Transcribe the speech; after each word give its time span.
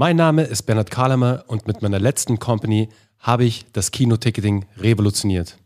Mein 0.00 0.14
Name 0.14 0.44
ist 0.44 0.62
Bernhard 0.62 0.92
Kahlemer 0.92 1.42
und 1.48 1.66
mit 1.66 1.82
meiner 1.82 1.98
letzten 1.98 2.38
Company 2.38 2.88
habe 3.18 3.44
ich 3.44 3.66
das 3.72 3.90
Kinoticketing 3.90 4.64
revolutioniert. 4.76 5.58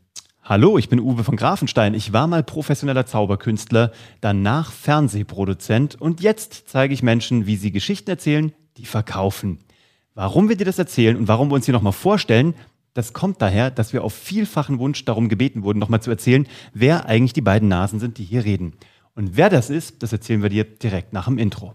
Hallo, 0.42 0.78
ich 0.78 0.88
bin 0.88 1.00
Uwe 1.00 1.22
von 1.22 1.36
Grafenstein. 1.36 1.92
Ich 1.92 2.14
war 2.14 2.26
mal 2.26 2.42
professioneller 2.42 3.04
Zauberkünstler, 3.04 3.92
danach 4.22 4.72
Fernsehproduzent 4.72 6.00
und 6.00 6.22
jetzt 6.22 6.70
zeige 6.70 6.94
ich 6.94 7.02
Menschen, 7.02 7.44
wie 7.44 7.56
sie 7.56 7.72
Geschichten 7.72 8.08
erzählen, 8.08 8.54
die 8.78 8.86
verkaufen. 8.86 9.58
Warum 10.14 10.48
wir 10.48 10.56
dir 10.56 10.64
das 10.64 10.78
erzählen 10.78 11.18
und 11.18 11.28
warum 11.28 11.50
wir 11.50 11.56
uns 11.56 11.66
hier 11.66 11.74
nochmal 11.74 11.92
vorstellen, 11.92 12.54
das 12.94 13.12
kommt 13.12 13.42
daher, 13.42 13.70
dass 13.70 13.92
wir 13.92 14.02
auf 14.02 14.14
vielfachen 14.14 14.78
Wunsch 14.78 15.04
darum 15.04 15.28
gebeten 15.28 15.62
wurden, 15.62 15.78
nochmal 15.78 16.00
zu 16.00 16.10
erzählen, 16.10 16.48
wer 16.72 17.04
eigentlich 17.04 17.34
die 17.34 17.42
beiden 17.42 17.68
Nasen 17.68 18.00
sind, 18.00 18.16
die 18.16 18.24
hier 18.24 18.46
reden. 18.46 18.72
Und 19.14 19.36
wer 19.36 19.50
das 19.50 19.68
ist, 19.68 20.02
das 20.02 20.10
erzählen 20.10 20.42
wir 20.42 20.48
dir 20.48 20.64
direkt 20.64 21.12
nach 21.12 21.26
dem 21.26 21.36
Intro. 21.36 21.74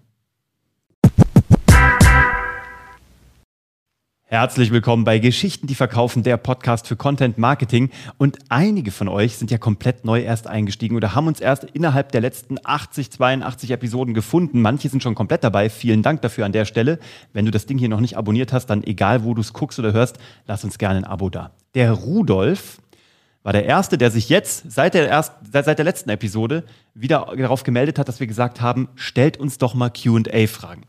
Herzlich 4.30 4.74
willkommen 4.74 5.06
bei 5.06 5.20
Geschichten, 5.20 5.68
die 5.68 5.74
verkaufen, 5.74 6.22
der 6.22 6.36
Podcast 6.36 6.86
für 6.86 6.98
Content 6.98 7.38
Marketing. 7.38 7.92
Und 8.18 8.38
einige 8.50 8.92
von 8.92 9.08
euch 9.08 9.38
sind 9.38 9.52
ja 9.52 9.58
komplett 9.58 10.04
neu 10.04 10.20
erst 10.22 10.48
eingestiegen 10.48 10.98
oder 10.98 11.16
haben 11.16 11.28
uns 11.28 11.40
erst 11.40 11.64
innerhalb 11.64 12.12
der 12.12 12.20
letzten 12.20 12.58
80, 12.62 13.10
82 13.10 13.72
Episoden 13.72 14.14
gefunden. 14.14 14.62
Manche 14.62 14.90
sind 14.90 15.02
schon 15.02 15.16
komplett 15.16 15.46
dabei. 15.46 15.70
Vielen 15.70 16.04
Dank 16.04 16.22
dafür 16.24 16.46
an 16.46 16.52
der 16.52 16.66
Stelle. 16.66 17.00
Wenn 17.32 17.46
du 17.46 17.52
das 17.52 17.68
Ding 17.68 17.78
hier 17.78 17.88
noch 17.88 18.02
nicht 18.02 18.18
abonniert 18.18 18.52
hast, 18.52 18.66
dann 18.66 18.84
egal 18.84 19.24
wo 19.24 19.34
du 19.34 19.40
es 19.40 19.54
guckst 19.54 19.80
oder 19.80 19.94
hörst, 19.94 20.18
lass 20.46 20.66
uns 20.66 20.78
gerne 20.78 21.00
ein 21.00 21.06
Abo 21.06 21.30
da. 21.30 21.52
Der 21.74 21.94
Rudolf 21.94 22.80
war 23.48 23.54
der 23.54 23.66
Erste, 23.66 23.98
der 23.98 24.12
sich 24.12 24.28
jetzt 24.28 24.70
seit 24.70 24.94
der, 24.94 25.08
erst, 25.08 25.32
seit, 25.50 25.64
seit 25.64 25.78
der 25.78 25.86
letzten 25.86 26.10
Episode 26.10 26.66
wieder 26.94 27.28
darauf 27.38 27.64
gemeldet 27.64 27.98
hat, 27.98 28.10
dass 28.10 28.20
wir 28.20 28.28
gesagt 28.28 28.60
haben, 28.60 28.90
stellt 28.96 29.38
uns 29.38 29.58
doch 29.58 29.74
mal 29.74 29.90
QA-Fragen. 29.90 30.84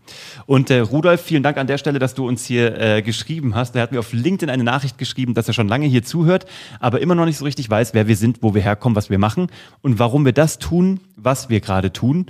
Und 0.44 0.68
äh, 0.68 0.80
Rudolf, 0.80 1.20
vielen 1.22 1.44
Dank 1.44 1.56
an 1.56 1.68
der 1.68 1.78
Stelle, 1.78 2.00
dass 2.00 2.14
du 2.14 2.26
uns 2.26 2.44
hier 2.44 2.76
äh, 2.76 3.00
geschrieben 3.00 3.54
hast. 3.54 3.76
Er 3.76 3.82
hat 3.82 3.92
mir 3.92 4.00
auf 4.00 4.12
LinkedIn 4.12 4.50
eine 4.50 4.64
Nachricht 4.64 4.98
geschrieben, 4.98 5.34
dass 5.34 5.46
er 5.46 5.54
schon 5.54 5.68
lange 5.68 5.86
hier 5.86 6.02
zuhört, 6.02 6.46
aber 6.80 7.00
immer 7.00 7.14
noch 7.14 7.26
nicht 7.26 7.38
so 7.38 7.44
richtig 7.44 7.70
weiß, 7.70 7.94
wer 7.94 8.08
wir 8.08 8.16
sind, 8.16 8.42
wo 8.42 8.54
wir 8.54 8.62
herkommen, 8.62 8.96
was 8.96 9.08
wir 9.08 9.18
machen 9.18 9.52
und 9.80 10.00
warum 10.00 10.24
wir 10.24 10.32
das 10.32 10.58
tun, 10.58 10.98
was 11.14 11.50
wir 11.50 11.60
gerade 11.60 11.92
tun 11.92 12.26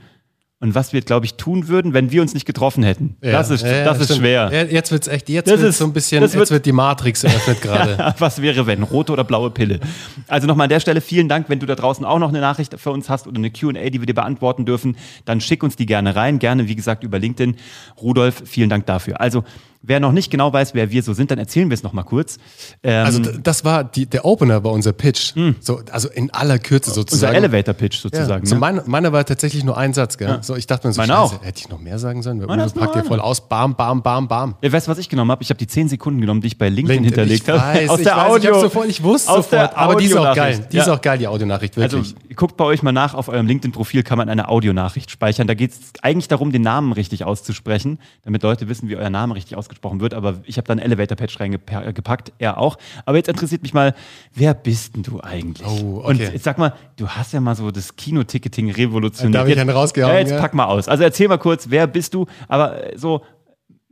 und 0.60 0.74
was 0.74 0.92
wir, 0.92 1.02
glaube 1.02 1.24
ich, 1.24 1.34
tun 1.34 1.68
würden, 1.68 1.94
wenn 1.94 2.10
wir 2.10 2.20
uns 2.20 2.34
nicht 2.34 2.44
getroffen 2.44 2.82
hätten. 2.82 3.16
Ja, 3.22 3.30
das 3.32 3.50
ist, 3.50 3.64
ja, 3.64 3.84
das 3.84 4.00
ist 4.00 4.16
schwer. 4.16 4.50
Jetzt 4.70 4.90
wird 4.90 5.02
es 5.02 5.08
echt, 5.08 5.28
jetzt 5.28 5.46
wird 5.48 5.72
so 5.72 5.84
ein 5.84 5.92
bisschen, 5.92 6.20
jetzt 6.20 6.34
wird, 6.34 6.50
wird 6.50 6.66
die 6.66 6.72
Matrix 6.72 7.22
eröffnet 7.22 7.60
gerade. 7.62 8.14
was 8.18 8.42
wäre, 8.42 8.66
wenn? 8.66 8.82
Rote 8.82 9.12
oder 9.12 9.22
blaue 9.22 9.50
Pille? 9.50 9.78
Also 10.26 10.48
nochmal 10.48 10.64
an 10.64 10.70
der 10.70 10.80
Stelle 10.80 11.00
vielen 11.00 11.28
Dank, 11.28 11.48
wenn 11.48 11.60
du 11.60 11.66
da 11.66 11.76
draußen 11.76 12.04
auch 12.04 12.18
noch 12.18 12.30
eine 12.30 12.40
Nachricht 12.40 12.78
für 12.78 12.90
uns 12.90 13.08
hast 13.08 13.28
oder 13.28 13.38
eine 13.38 13.52
Q&A, 13.52 13.90
die 13.90 14.00
wir 14.00 14.06
dir 14.06 14.14
beantworten 14.14 14.66
dürfen, 14.66 14.96
dann 15.26 15.40
schick 15.40 15.62
uns 15.62 15.76
die 15.76 15.86
gerne 15.86 16.16
rein. 16.16 16.40
Gerne, 16.40 16.66
wie 16.66 16.74
gesagt, 16.74 17.04
über 17.04 17.20
LinkedIn. 17.20 17.54
Rudolf, 18.02 18.42
vielen 18.44 18.68
Dank 18.68 18.84
dafür. 18.86 19.20
Also, 19.20 19.44
Wer 19.82 20.00
noch 20.00 20.12
nicht 20.12 20.30
genau 20.30 20.52
weiß, 20.52 20.74
wer 20.74 20.90
wir 20.90 21.02
so 21.02 21.12
sind, 21.12 21.30
dann 21.30 21.38
erzählen 21.38 21.70
wir 21.70 21.74
es 21.74 21.82
nochmal 21.82 22.04
kurz. 22.04 22.38
Ähm, 22.82 23.06
also 23.06 23.22
das 23.22 23.64
war 23.64 23.84
die, 23.84 24.06
der 24.06 24.24
Opener 24.24 24.64
war 24.64 24.72
unser 24.72 24.92
Pitch. 24.92 25.36
Mhm. 25.36 25.56
So, 25.60 25.80
also 25.90 26.08
in 26.08 26.30
aller 26.32 26.58
Kürze 26.58 26.90
sozusagen. 26.90 27.36
Unser 27.36 27.46
Elevator-Pitch 27.46 27.98
sozusagen. 27.98 28.44
Ja. 28.44 28.48
So 28.48 28.56
ne? 28.56 28.60
meine, 28.60 28.82
meine 28.86 29.12
war 29.12 29.24
tatsächlich 29.24 29.64
nur 29.64 29.78
ein 29.78 29.94
Satz. 29.94 30.18
Gell? 30.18 30.28
Ja. 30.28 30.42
So, 30.42 30.56
ich 30.56 30.66
dachte 30.66 30.88
mir 30.88 30.92
so, 30.92 31.02
Scheiße, 31.02 31.14
auch. 31.14 31.44
hätte 31.44 31.60
ich 31.60 31.68
noch 31.68 31.80
mehr 31.80 31.98
sagen 31.98 32.22
sollen? 32.22 32.42
Uwe 32.42 32.70
packt 32.74 32.94
hier 32.94 33.04
voll 33.04 33.20
aus. 33.20 33.48
Bam, 33.48 33.76
bam, 33.76 34.02
bam, 34.02 34.26
bam. 34.26 34.56
Ja, 34.62 34.72
weißt 34.72 34.88
du, 34.88 34.90
was 34.90 34.98
ich 34.98 35.08
genommen 35.08 35.30
habe? 35.30 35.42
Ich 35.42 35.50
habe 35.50 35.58
die 35.58 35.66
10 35.66 35.88
Sekunden 35.88 36.20
genommen, 36.20 36.40
die 36.40 36.48
ich 36.48 36.58
bei 36.58 36.68
LinkedIn, 36.68 37.04
LinkedIn 37.04 37.28
hinterlegt 37.28 37.48
habe. 37.48 37.90
Aus 37.90 38.02
der 38.02 38.16
weiß, 38.16 38.30
Audio. 38.30 38.54
Ich, 38.56 38.60
sofort, 38.60 38.88
ich 38.88 39.02
wusste 39.02 39.30
aus 39.30 39.50
sofort. 39.50 39.76
aber 39.76 39.96
die 39.96 40.06
ist 40.06 40.16
auch 40.16 40.34
geil. 40.34 40.66
Die 40.72 40.76
ja. 40.76 40.82
ist 40.82 40.88
auch 40.88 41.00
geil, 41.00 41.18
die 41.18 41.28
Audionachricht, 41.28 41.76
wirklich. 41.76 42.00
Also 42.00 42.14
guckt 42.34 42.56
bei 42.56 42.64
euch 42.64 42.82
mal 42.82 42.92
nach, 42.92 43.14
auf 43.14 43.28
eurem 43.28 43.46
LinkedIn-Profil 43.46 44.02
kann 44.02 44.18
man 44.18 44.28
eine 44.28 44.48
Audionachricht 44.48 45.10
speichern. 45.10 45.46
Da 45.46 45.54
geht 45.54 45.72
es 45.72 45.78
eigentlich 46.02 46.28
darum, 46.28 46.52
den 46.52 46.62
Namen 46.62 46.92
richtig 46.92 47.24
auszusprechen, 47.24 47.98
damit 48.24 48.42
Leute 48.42 48.68
wissen, 48.68 48.88
wie 48.88 48.96
euer 48.96 49.10
Name 49.10 49.34
richtig 49.34 49.56
ausgesprochen 49.68 50.00
wird. 50.00 50.14
Aber 50.14 50.40
ich 50.44 50.56
habe 50.56 50.66
dann 50.66 50.78
Elevator-Patch 50.78 51.38
reingepackt, 51.40 52.32
er 52.38 52.58
auch. 52.58 52.78
Aber 53.04 53.16
jetzt 53.16 53.28
interessiert 53.28 53.62
mich 53.62 53.74
mal, 53.74 53.94
wer 54.34 54.54
bist 54.54 54.96
denn 54.96 55.02
du 55.02 55.20
eigentlich? 55.20 55.66
Oh, 55.66 55.98
okay. 55.98 56.08
Und 56.08 56.18
jetzt 56.20 56.44
sag 56.44 56.58
mal, 56.58 56.74
du 56.96 57.08
hast 57.08 57.32
ja 57.32 57.40
mal 57.40 57.54
so 57.54 57.70
das 57.70 57.96
Kinoticketing 57.96 58.70
revolutioniert. 58.70 59.34
Da 59.34 59.40
habe 59.40 59.52
ich 59.52 59.58
einen 59.58 59.70
rausgehauen. 59.70 60.14
Ja, 60.14 60.20
jetzt 60.20 60.30
ja. 60.30 60.40
pack 60.40 60.54
mal 60.54 60.66
aus. 60.66 60.88
Also 60.88 61.04
erzähl 61.04 61.28
mal 61.28 61.38
kurz, 61.38 61.66
wer 61.70 61.86
bist 61.86 62.14
du? 62.14 62.26
Aber 62.48 62.76
so 62.96 63.22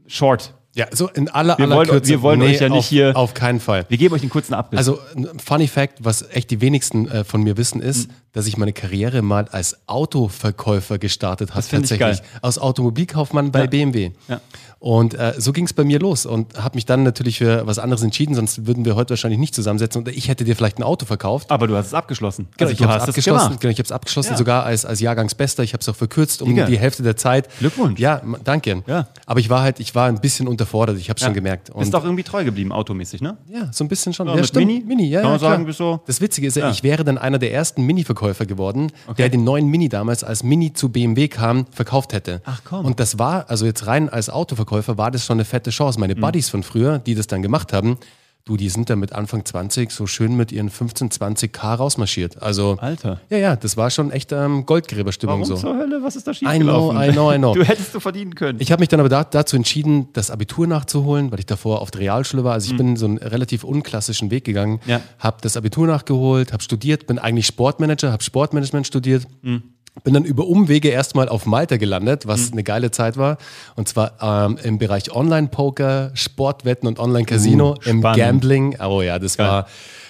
short. 0.07 0.55
Ja, 0.75 0.87
so 0.93 1.09
in 1.09 1.31
aller, 1.31 1.57
wir 1.57 1.65
aller 1.65 1.77
wollen, 1.77 1.89
Kürze. 1.89 2.11
Wir 2.11 2.21
wollen 2.21 2.39
nee, 2.41 2.51
euch 2.51 2.61
ja 2.61 2.69
nicht 2.69 2.79
auf, 2.79 2.89
hier. 2.89 3.17
Auf 3.17 3.33
keinen 3.33 3.61
Fall. 3.61 3.87
Wir 3.89 3.97
geben 3.97 4.15
euch 4.15 4.21
einen 4.21 4.29
kurzen 4.29 4.53
Abriss. 4.53 4.77
Also, 4.77 4.99
Funny 5.43 5.69
Fact, 5.69 6.05
was 6.05 6.29
echt 6.31 6.51
die 6.51 6.61
wenigsten 6.61 7.09
äh, 7.09 7.25
von 7.25 7.43
mir 7.43 7.57
wissen, 7.57 7.81
ist, 7.81 8.09
mhm. 8.09 8.15
Dass 8.37 8.47
ich 8.47 8.59
meine 8.59 8.75
Karriere 8.75 9.23
mal 9.23 9.49
als 9.49 9.79
Autoverkäufer 9.87 10.99
gestartet 10.99 11.55
habe. 11.55 11.67
Tatsächlich. 11.67 12.21
Als 12.43 12.59
Automobilkaufmann 12.59 13.51
bei 13.51 13.61
ja. 13.61 13.67
BMW. 13.67 14.11
Ja. 14.29 14.43
Und 14.79 15.15
äh, 15.15 15.33
so 15.39 15.53
ging 15.53 15.65
es 15.65 15.73
bei 15.73 15.85
mir 15.85 15.99
los 15.99 16.27
und 16.27 16.63
habe 16.63 16.75
mich 16.75 16.85
dann 16.85 17.03
natürlich 17.03 17.39
für 17.39 17.67
was 17.67 17.79
anderes 17.79 18.03
entschieden, 18.03 18.35
sonst 18.35 18.67
würden 18.67 18.85
wir 18.85 18.95
heute 18.95 19.11
wahrscheinlich 19.11 19.41
nicht 19.41 19.55
zusammensetzen 19.55 20.03
und 20.03 20.09
ich 20.09 20.29
hätte 20.29 20.45
dir 20.45 20.55
vielleicht 20.55 20.79
ein 20.79 20.83
Auto 20.83 21.07
verkauft. 21.07 21.51
Aber 21.51 21.67
du 21.67 21.77
hast 21.77 21.87
es 21.87 21.95
abgeschlossen. 21.95 22.49
Genau, 22.59 22.71
also 22.71 22.75
ich 22.75 22.87
habe 22.87 22.99
es 22.99 23.09
abgeschlossen. 23.09 23.57
Genau, 23.59 23.71
ich 23.73 23.79
habe 23.79 23.87
es 23.87 23.93
abgeschlossen, 23.93 24.33
ja. 24.33 24.37
sogar 24.37 24.65
als, 24.65 24.85
als 24.85 25.01
Jahrgangsbester. 25.01 25.63
Ich 25.63 25.73
habe 25.73 25.81
es 25.81 25.89
auch 25.89 25.97
verkürzt 25.97 26.43
um 26.43 26.51
Digga. 26.51 26.67
die 26.67 26.79
Hälfte 26.79 27.03
der 27.03 27.17
Zeit. 27.17 27.49
Glückwunsch. 27.59 27.99
Ja, 27.99 28.21
danke. 28.45 28.83
Ja. 28.87 29.09
Aber 29.25 29.41
ich 29.41 29.49
war 29.49 29.63
halt, 29.63 29.81
ich 29.81 29.95
war 29.95 30.09
ein 30.09 30.21
bisschen 30.21 30.47
unterfordert. 30.47 30.99
Ich 30.99 31.09
habe 31.09 31.17
es 31.17 31.25
schon 31.25 31.33
gemerkt. 31.33 31.71
Und 31.71 31.81
bist 31.81 31.95
auch 31.95 32.05
irgendwie 32.05 32.23
treu 32.23 32.45
geblieben, 32.45 32.71
automäßig, 32.71 33.23
ne? 33.23 33.39
Ja, 33.49 33.71
so 33.73 33.83
ein 33.83 33.89
bisschen 33.89 34.13
schon. 34.13 34.29
Ja, 34.29 34.37
ja 34.37 34.45
stimmt. 34.45 34.67
Mini? 34.67 34.85
Mini, 34.87 35.09
ja. 35.09 35.23
Kann 35.23 35.31
man 35.31 35.41
sagen, 35.41 35.65
bist 35.65 35.79
so. 35.79 36.01
Das 36.07 36.21
Witzige 36.21 36.49
ist 36.49 36.57
ja, 36.57 36.71
ich 36.71 36.83
wäre 36.83 37.03
dann 37.03 37.17
einer 37.17 37.39
der 37.39 37.55
ersten 37.55 37.83
Mini-Verkäufer 37.83 38.26
geworden, 38.35 38.93
okay. 39.07 39.23
der 39.23 39.29
den 39.31 39.45
neuen 39.45 39.69
Mini 39.69 39.89
damals 39.89 40.25
als 40.25 40.43
Mini 40.43 40.73
zu 40.73 40.91
BMW 40.91 41.29
kam, 41.29 41.67
verkauft 41.71 42.13
hätte. 42.13 42.43
Ach 42.45 42.63
komm. 42.65 42.85
Und 42.85 43.01
das 43.01 43.19
war, 43.19 43.49
also 43.49 43.67
jetzt 43.67 43.87
rein 43.87 44.09
als 44.09 44.31
Autoverkäufer, 44.31 44.99
war 44.99 45.11
das 45.11 45.25
schon 45.25 45.37
eine 45.37 45.45
fette 45.45 45.71
Chance. 45.71 45.99
Meine 46.01 46.15
mhm. 46.15 46.21
Buddies 46.21 46.49
von 46.49 46.63
früher, 46.63 46.99
die 46.99 47.15
das 47.15 47.27
dann 47.27 47.43
gemacht 47.43 47.73
haben, 47.73 47.99
du, 48.47 48.57
die 48.57 48.69
sind 48.69 48.89
da 48.89 48.97
mit 48.97 49.13
Anfang 49.13 49.45
20 49.45 49.91
so 49.91 50.07
schön 50.07 50.37
mit 50.37 50.53
ihren 50.53 50.71
15, 50.71 51.11
20 51.11 51.53
K 51.53 51.75
rausmarschiert. 51.75 52.41
Also, 52.41 52.77
Alter. 52.81 53.21
Ja, 53.29 53.39
ja, 53.39 53.57
das 53.57 53.77
war 53.77 53.91
schon 53.91 54.13
echt 54.13 54.33
ähm, 54.33 54.65
Goldgräberstimmung 54.65 55.41
Warum 55.41 55.45
so. 55.45 55.57
zur 55.57 55.77
Hölle? 55.77 56.03
Was 56.03 56.15
ist 56.15 56.29
da 56.29 56.33
schiefgelaufen? 56.33 56.97
I 56.97 57.11
know, 57.11 57.11
I 57.11 57.13
know, 57.13 57.33
I 57.33 57.39
know. 57.39 57.55
Du 57.55 57.65
hättest 57.65 57.95
du 57.95 58.01
verdienen 58.01 58.37
können. 58.37 58.61
Ich 58.61 58.71
habe 58.71 58.81
mich 58.81 58.89
dann 58.89 59.01
aber 59.01 59.09
da, 59.09 59.25
dazu 59.25 59.57
entschieden, 59.57 60.09
das 60.13 60.31
Abitur 60.31 60.69
nachzuholen, 60.69 61.33
weil 61.33 61.41
ich 61.41 61.47
davor 61.47 61.83
auf 61.83 61.91
der 61.91 62.03
Realschule 62.03 62.45
war. 62.45 62.53
Also 62.53 62.69
ich 62.69 62.75
mhm. 62.75 62.79
bin 62.79 62.97
so 62.97 63.07
einen 63.07 63.19
relativ 63.19 63.65
unklassischen 63.65 64.31
Weg 64.31 64.45
gegangen, 64.45 64.81
ja. 64.87 65.01
habe 65.19 65.39
das 65.41 65.57
Abitur 65.57 65.89
nachgeholt, 65.89 66.53
habe 66.53 66.63
studiert, 66.63 67.09
bin 67.09 67.19
eigentlich 67.19 67.47
Sportmanager, 67.47 68.13
habe 68.13 68.23
Sportmanagement 68.23 68.87
studiert. 68.87 69.27
Mhm 69.43 69.76
bin 70.05 70.15
dann 70.15 70.25
über 70.25 70.47
Umwege 70.47 70.89
erstmal 70.89 71.29
auf 71.29 71.47
Malta 71.47 71.77
gelandet, 71.77 72.27
was 72.27 72.49
mhm. 72.49 72.55
eine 72.55 72.65
geile 72.65 72.91
Zeit 72.91 73.17
war. 73.17 73.39
Und 73.75 73.89
zwar 73.89 74.13
ähm, 74.21 74.59
im 74.63 74.79
Bereich 74.79 75.15
Online-Poker, 75.15 76.13
Sportwetten 76.15 76.87
und 76.87 76.99
Online-Casino, 76.99 77.73
uh, 77.73 77.89
im 77.89 78.03
Gambling. 78.03 78.77
Oh 78.81 79.03
ja, 79.03 79.19
das 79.19 79.37
Geil. 79.37 79.47
war 79.47 79.67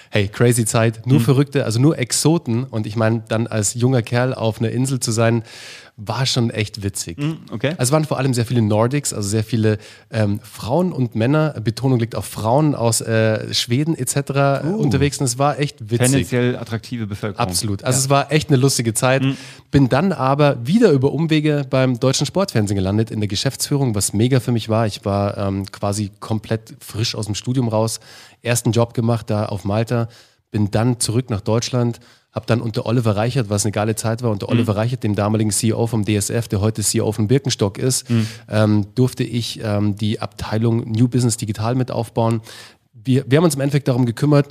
hey, 0.09 0.27
crazy 0.27 0.65
Zeit. 0.65 1.05
Nur 1.05 1.19
mhm. 1.19 1.23
Verrückte, 1.23 1.65
also 1.65 1.79
nur 1.79 1.97
Exoten. 1.97 2.63
Und 2.63 2.87
ich 2.87 2.95
meine, 2.95 3.23
dann 3.27 3.47
als 3.47 3.73
junger 3.73 4.01
Kerl 4.01 4.33
auf 4.33 4.59
einer 4.59 4.71
Insel 4.71 4.99
zu 4.99 5.11
sein, 5.11 5.43
war 5.97 6.27
schon 6.27 6.51
echt 6.51 6.83
witzig. 6.83 7.17
Mm, 7.17 7.33
okay. 7.51 7.69
Also 7.71 7.81
es 7.81 7.91
waren 7.91 8.05
vor 8.05 8.19
allem 8.19 8.35
sehr 8.35 8.45
viele 8.45 8.61
Nordics, 8.61 9.13
also 9.13 9.27
sehr 9.27 9.43
viele 9.43 9.79
ähm, 10.11 10.39
Frauen 10.43 10.91
und 10.91 11.15
Männer, 11.15 11.59
Betonung 11.59 11.99
liegt 11.99 12.13
auf 12.13 12.25
Frauen 12.25 12.75
aus 12.75 13.01
äh, 13.01 13.51
Schweden 13.53 13.95
etc. 13.95 14.63
Uh, 14.63 14.75
unterwegs 14.75 15.17
und 15.17 15.25
es 15.25 15.39
war 15.39 15.59
echt 15.59 15.81
witzig. 15.81 15.97
Tendenziell 15.97 16.55
attraktive 16.55 17.07
Bevölkerung. 17.07 17.39
Absolut. 17.39 17.83
Also 17.83 17.97
ja. 17.97 18.03
es 18.03 18.09
war 18.11 18.31
echt 18.31 18.49
eine 18.49 18.57
lustige 18.57 18.93
Zeit. 18.93 19.23
Mm. 19.23 19.31
Bin 19.71 19.89
dann 19.89 20.11
aber 20.11 20.65
wieder 20.67 20.91
über 20.91 21.11
Umwege 21.11 21.65
beim 21.67 21.99
deutschen 21.99 22.27
Sportfernsehen 22.27 22.77
gelandet 22.77 23.09
in 23.09 23.19
der 23.19 23.27
Geschäftsführung, 23.27 23.95
was 23.95 24.13
mega 24.13 24.39
für 24.39 24.51
mich 24.51 24.69
war. 24.69 24.85
Ich 24.85 25.03
war 25.03 25.35
ähm, 25.37 25.65
quasi 25.65 26.11
komplett 26.19 26.75
frisch 26.79 27.15
aus 27.15 27.25
dem 27.25 27.33
Studium 27.33 27.69
raus, 27.69 27.99
ersten 28.43 28.71
Job 28.71 28.93
gemacht 28.93 29.31
da 29.31 29.47
auf 29.47 29.65
Malta, 29.65 30.09
bin 30.51 30.69
dann 30.69 30.99
zurück 30.99 31.31
nach 31.31 31.41
Deutschland 31.41 31.99
habe 32.37 32.45
dann 32.45 32.61
unter 32.61 32.85
Oliver 32.85 33.15
Reichert, 33.15 33.49
was 33.49 33.65
eine 33.65 33.71
geile 33.71 33.95
Zeit 33.95 34.21
war, 34.21 34.29
unter 34.29 34.45
mhm. 34.45 34.53
Oliver 34.53 34.75
Reichert, 34.75 35.03
dem 35.03 35.15
damaligen 35.15 35.49
CEO 35.49 35.87
vom 35.87 36.05
DSF, 36.05 36.47
der 36.47 36.61
heute 36.61 36.83
CEO 36.83 37.11
von 37.11 37.27
Birkenstock 37.27 37.79
ist, 37.79 38.09
mhm. 38.09 38.27
ähm, 38.47 38.85
durfte 38.93 39.23
ich 39.23 39.59
ähm, 39.63 39.95
die 39.95 40.21
Abteilung 40.21 40.89
New 40.91 41.07
Business 41.07 41.37
Digital 41.37 41.73
mit 41.73 41.89
aufbauen. 41.89 42.41
Wir, 43.07 43.23
wir 43.27 43.37
haben 43.37 43.45
uns 43.45 43.55
im 43.55 43.61
Endeffekt 43.61 43.87
darum 43.87 44.05
gekümmert, 44.05 44.47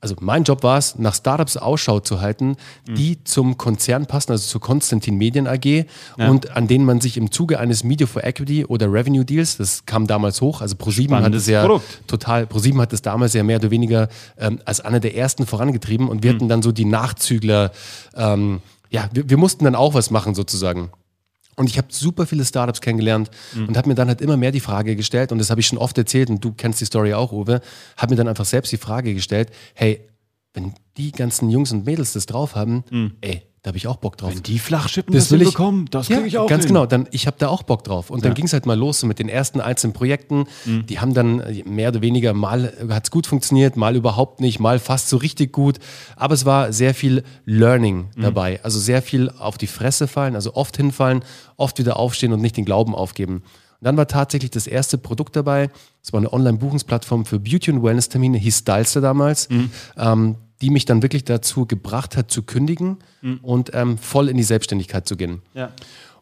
also 0.00 0.16
mein 0.20 0.44
Job 0.44 0.62
war 0.62 0.78
es, 0.78 0.98
nach 0.98 1.14
Startups 1.14 1.56
Ausschau 1.56 2.00
zu 2.00 2.20
halten, 2.20 2.56
mhm. 2.88 2.94
die 2.94 3.24
zum 3.24 3.58
Konzern 3.58 4.06
passen, 4.06 4.32
also 4.32 4.46
zur 4.46 4.60
Konstantin 4.60 5.16
Medien 5.16 5.46
AG 5.46 5.64
ja. 5.64 5.84
und 6.28 6.56
an 6.56 6.68
denen 6.68 6.84
man 6.84 7.00
sich 7.00 7.16
im 7.16 7.30
Zuge 7.30 7.58
eines 7.58 7.84
Media 7.84 8.06
for 8.06 8.24
Equity 8.24 8.64
oder 8.64 8.92
Revenue 8.92 9.24
Deals, 9.24 9.56
das 9.56 9.86
kam 9.86 10.06
damals 10.06 10.40
hoch, 10.40 10.60
also 10.60 10.76
ProSieben 10.76 11.22
hat 11.22 11.34
es 11.34 11.46
ja 11.46 11.62
Produkt. 11.62 12.02
total, 12.06 12.46
ProSieben 12.46 12.80
hat 12.80 12.92
es 12.92 13.02
damals 13.02 13.34
ja 13.34 13.42
mehr 13.42 13.58
oder 13.58 13.70
weniger 13.70 14.08
ähm, 14.38 14.60
als 14.64 14.80
einer 14.80 15.00
der 15.00 15.16
ersten 15.16 15.46
vorangetrieben 15.46 16.08
und 16.08 16.22
wir 16.22 16.32
mhm. 16.32 16.36
hatten 16.36 16.48
dann 16.48 16.62
so 16.62 16.72
die 16.72 16.86
Nachzügler, 16.86 17.72
ähm, 18.16 18.60
ja, 18.90 19.08
wir, 19.12 19.28
wir 19.28 19.36
mussten 19.36 19.64
dann 19.64 19.74
auch 19.74 19.94
was 19.94 20.10
machen 20.10 20.34
sozusagen. 20.34 20.90
Und 21.56 21.70
ich 21.70 21.78
habe 21.78 21.88
super 21.90 22.26
viele 22.26 22.44
Startups 22.44 22.80
kennengelernt 22.80 23.30
mhm. 23.54 23.68
und 23.68 23.76
habe 23.76 23.88
mir 23.88 23.94
dann 23.94 24.08
halt 24.08 24.20
immer 24.20 24.36
mehr 24.36 24.52
die 24.52 24.60
Frage 24.60 24.96
gestellt, 24.96 25.32
und 25.32 25.38
das 25.38 25.50
habe 25.50 25.60
ich 25.60 25.66
schon 25.66 25.78
oft 25.78 25.96
erzählt, 25.98 26.30
und 26.30 26.44
du 26.44 26.52
kennst 26.52 26.80
die 26.80 26.84
Story 26.84 27.14
auch, 27.14 27.32
Uwe, 27.32 27.60
habe 27.96 28.12
mir 28.12 28.16
dann 28.16 28.28
einfach 28.28 28.44
selbst 28.44 28.72
die 28.72 28.76
Frage 28.76 29.14
gestellt, 29.14 29.50
hey, 29.74 30.06
wenn 30.52 30.74
die 30.96 31.12
ganzen 31.12 31.50
Jungs 31.50 31.72
und 31.72 31.84
Mädels 31.84 32.12
das 32.12 32.26
drauf 32.26 32.54
haben, 32.54 32.84
mhm. 32.90 33.12
ey, 33.20 33.42
da 33.64 33.68
habe 33.68 33.78
ich 33.78 33.86
auch 33.86 33.96
Bock 33.96 34.18
drauf. 34.18 34.32
Wenn 34.34 34.42
die 34.42 34.58
Flachschippen 34.58 35.14
Das 35.14 35.24
das, 35.24 35.30
will 35.32 35.40
ich- 35.42 35.48
bekommen, 35.48 35.86
das 35.90 36.08
kriege 36.08 36.26
ich 36.26 36.36
auch 36.36 36.46
Ganz 36.48 36.64
hin. 36.64 36.74
genau, 36.74 36.84
dann 36.84 37.08
ich 37.12 37.26
habe 37.26 37.36
da 37.38 37.48
auch 37.48 37.62
Bock 37.62 37.82
drauf. 37.82 38.10
Und 38.10 38.22
dann 38.22 38.32
Ja. 38.32 38.34
ging 38.34 38.44
es 38.44 38.52
halt 38.52 38.66
mal 38.66 38.78
los 38.78 39.02
mit 39.04 39.18
den 39.18 39.30
ersten 39.30 39.58
einzelnen 39.60 39.94
Projekten. 39.94 40.44
Mhm. 40.66 40.84
Die 40.86 41.00
haben 41.00 41.14
dann 41.14 41.40
äh, 41.40 41.62
mehr 41.64 41.88
oder 41.88 42.02
weniger 42.02 42.34
mal 42.34 42.72
hat 42.90 43.04
es 43.04 43.10
gut 43.10 43.26
funktioniert, 43.26 43.76
mal 43.78 43.96
überhaupt 43.96 44.40
nicht, 44.40 44.60
mal 44.60 44.78
fast 44.78 45.08
so 45.08 45.16
richtig 45.16 45.50
gut. 45.52 45.78
Aber 46.14 46.34
es 46.34 46.44
war 46.44 46.72
sehr 46.74 46.94
viel 46.94 47.24
Learning 47.46 48.08
Mhm. 48.14 48.22
dabei. 48.22 48.60
Also 48.62 48.78
sehr 48.78 49.00
viel 49.00 49.30
auf 49.30 49.56
die 49.56 49.66
Fresse 49.66 50.08
fallen, 50.08 50.34
also 50.34 50.54
oft 50.54 50.76
hinfallen, 50.76 51.24
oft 51.56 51.78
wieder 51.78 51.96
aufstehen 51.98 52.34
und 52.34 52.42
nicht 52.42 52.58
den 52.58 52.66
Glauben 52.66 52.94
aufgeben. 52.94 53.36
Und 53.36 53.44
dann 53.80 53.96
war 53.96 54.06
tatsächlich 54.08 54.50
das 54.50 54.66
erste 54.66 54.98
Produkt 54.98 55.36
dabei. 55.36 55.70
Es 56.02 56.12
war 56.12 56.18
eine 56.20 56.30
Online-Buchungsplattform 56.32 57.24
für 57.24 57.40
Beauty- 57.40 57.70
und 57.72 57.82
Wellness-Termine, 57.82 58.36
hieß 58.38 58.58
Stylester 58.58 59.00
damals, 59.00 59.48
Mhm. 59.48 59.70
ähm, 59.96 60.34
die 60.62 60.70
mich 60.70 60.84
dann 60.84 61.02
wirklich 61.02 61.24
dazu 61.24 61.66
gebracht 61.66 62.16
hat, 62.16 62.30
zu 62.30 62.42
kündigen 62.42 62.98
Mhm. 63.22 63.38
und 63.42 63.70
ähm, 63.74 63.98
voll 63.98 64.28
in 64.28 64.36
die 64.36 64.42
Selbstständigkeit 64.42 65.06
zu 65.08 65.16
gehen. 65.16 65.42
Ja. 65.54 65.70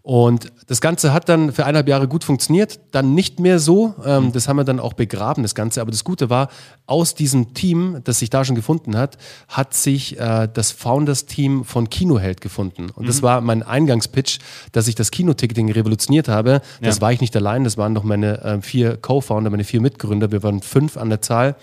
Und 0.05 0.50
das 0.67 0.81
Ganze 0.81 1.12
hat 1.12 1.29
dann 1.29 1.52
für 1.52 1.62
eineinhalb 1.64 1.87
Jahre 1.87 2.08
gut 2.08 2.25
funktioniert, 2.25 2.81
dann 2.90 3.14
nicht 3.14 3.38
mehr 3.38 3.61
so. 3.61 3.94
Ähm, 4.05 4.32
Das 4.32 4.49
haben 4.49 4.56
wir 4.56 4.64
dann 4.64 4.81
auch 4.81 4.94
begraben, 4.94 5.44
das 5.44 5.55
Ganze. 5.55 5.81
Aber 5.81 5.93
das 5.93 6.02
Gute 6.02 6.29
war, 6.29 6.49
aus 6.87 7.14
diesem 7.14 7.55
Team, 7.55 7.99
das 8.02 8.19
sich 8.19 8.29
da 8.29 8.44
schon 8.44 8.56
gefunden 8.56 8.96
hat, 8.96 9.17
hat 9.46 9.75
sich 9.75 10.19
äh, 10.19 10.49
das 10.52 10.73
Founders-Team 10.73 11.64
von 11.64 11.88
Kinoheld 11.88 12.40
gefunden. 12.40 12.90
Und 12.90 13.08
das 13.08 13.23
war 13.23 13.40
mein 13.43 13.62
Eingangspitch, 13.62 14.40
dass 14.73 14.88
ich 14.88 14.96
das 14.96 15.12
Kinoticketing 15.12 15.70
revolutioniert 15.70 16.26
habe. 16.26 16.62
Das 16.81 16.96
Ja. 16.96 17.02
war 17.02 17.12
ich 17.12 17.20
nicht 17.20 17.37
allein, 17.37 17.62
das 17.62 17.76
waren 17.79 17.93
noch 17.93 18.02
meine 18.02 18.43
äh, 18.43 18.61
vier 18.61 18.96
Co-Founder, 18.96 19.50
meine 19.50 19.62
vier 19.62 19.81
Mitgründer. 19.81 20.32
Wir 20.32 20.43
waren 20.43 20.62
fünf 20.62 20.96
an 20.96 21.11
der 21.11 21.20
Zahl. 21.23 21.55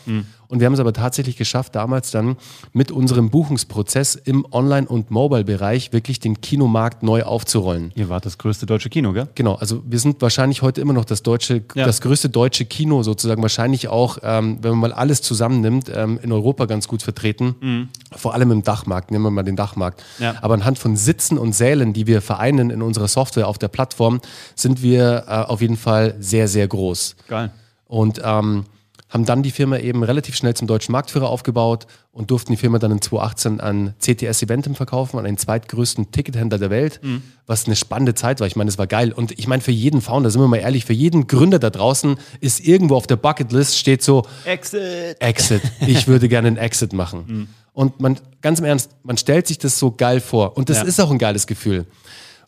Und 0.49 0.59
wir 0.59 0.65
haben 0.65 0.73
es 0.73 0.79
aber 0.79 0.93
tatsächlich 0.93 1.37
geschafft, 1.37 1.75
damals 1.75 2.09
dann 2.09 2.35
mit 2.73 2.91
unserem 2.91 3.29
Buchungsprozess 3.29 4.15
im 4.15 4.47
Online- 4.51 4.87
und 4.87 5.11
Mobile-Bereich 5.11 5.93
wirklich 5.93 6.19
den 6.19 6.41
Kinomarkt 6.41 7.03
neu 7.03 7.21
aufzurollen. 7.23 7.91
Ihr 7.95 8.09
wart 8.09 8.25
das 8.25 8.39
größte 8.39 8.65
deutsche 8.65 8.89
Kino, 8.89 9.13
gell? 9.13 9.27
Genau, 9.35 9.53
also 9.55 9.83
wir 9.85 9.99
sind 9.99 10.21
wahrscheinlich 10.23 10.63
heute 10.63 10.81
immer 10.81 10.93
noch 10.93 11.05
das 11.05 11.21
deutsche, 11.21 11.63
Ja. 11.75 11.85
das 11.85 12.01
größte 12.01 12.29
deutsche 12.29 12.65
Kino 12.65 13.03
sozusagen, 13.03 13.43
wahrscheinlich 13.43 13.89
auch, 13.89 14.17
ähm, 14.23 14.57
wenn 14.61 14.71
man 14.71 14.79
mal 14.79 14.93
alles 14.93 15.21
zusammennimmt, 15.21 15.91
ähm, 15.93 16.19
in 16.23 16.31
Europa 16.31 16.65
ganz 16.65 16.87
gut 16.87 17.03
vertreten. 17.03 17.89
Vor 18.15 18.33
allem 18.33 18.49
im 18.51 18.63
Dachmarkt, 18.63 19.11
nehmen 19.11 19.23
wir 19.25 19.31
mal 19.31 19.43
den 19.43 19.55
Dachmarkt. 19.55 20.03
Mhm. 20.17 20.23
Ja. 20.23 20.33
Aber 20.41 20.55
anhand 20.55 20.79
von 20.79 20.95
Sitzen 20.95 21.37
und 21.37 21.53
Sälen, 21.53 21.93
die 21.93 22.07
wir 22.07 22.23
vereinen 22.23 22.71
in 22.71 22.81
unserer 22.81 23.07
Software 23.07 23.47
auf 23.47 23.59
der 23.59 23.67
Plattform, 23.67 24.19
sind 24.55 24.81
wir 24.81 25.25
äh, 25.27 25.31
auf 25.43 25.61
jeden 25.61 25.77
Fall 25.77 26.15
sehr, 26.19 26.47
sehr 26.47 26.67
groß. 26.67 27.15
Geil. 27.27 27.51
Und 27.87 28.19
ähm, 28.23 28.65
haben 29.09 29.25
dann 29.25 29.41
die 29.43 29.49
Firma 29.51 29.77
eben 29.77 30.03
relativ 30.03 30.35
schnell 30.35 30.53
zum 30.53 30.67
deutschen 30.67 30.91
Marktführer 30.91 31.29
aufgebaut 31.29 31.87
und 32.11 32.29
durften 32.29 32.51
die 32.51 32.57
Firma 32.57 32.77
dann 32.77 32.91
in 32.91 33.01
2018 33.01 33.59
an 33.59 33.93
CTS 33.99 34.43
Eventim 34.43 34.75
verkaufen, 34.75 35.17
an 35.17 35.25
den 35.25 35.37
zweitgrößten 35.37 36.11
Tickethändler 36.11 36.59
der 36.59 36.69
Welt, 36.69 37.01
was 37.47 37.65
eine 37.65 37.75
spannende 37.75 38.13
Zeit 38.13 38.39
war. 38.39 38.45
Ich 38.47 38.55
meine, 38.55 38.69
es 38.69 38.77
war 38.77 38.85
geil. 38.87 39.11
Und 39.11 39.31
ich 39.39 39.47
meine, 39.47 39.61
für 39.63 39.71
jeden 39.71 40.01
Founder, 40.01 40.29
sind 40.29 40.41
wir 40.41 40.47
mal 40.47 40.57
ehrlich, 40.57 40.85
für 40.85 40.93
jeden 40.93 41.25
Gründer 41.27 41.57
da 41.57 41.71
draußen 41.71 42.17
ist 42.39 42.59
irgendwo 42.59 42.95
auf 42.95 43.07
der 43.07 43.15
Bucketlist 43.15 43.77
steht 43.77 44.03
so, 44.03 44.25
Exit. 44.45 45.17
Exit. 45.19 45.61
Ich 45.87 46.07
würde 46.07 46.29
gerne 46.29 46.47
einen 46.47 46.57
Exit 46.57 46.93
machen. 46.93 47.49
Und 47.73 47.99
man, 48.01 48.19
ganz 48.41 48.59
im 48.59 48.65
Ernst, 48.65 48.91
man 49.03 49.17
stellt 49.17 49.47
sich 49.47 49.57
das 49.57 49.79
so 49.79 49.91
geil 49.91 50.19
vor. 50.19 50.55
Und 50.55 50.69
das 50.69 50.77
Ja. 50.77 50.83
ist 50.83 50.99
auch 50.99 51.09
ein 51.09 51.17
geiles 51.17 51.47
Gefühl. 51.47 51.85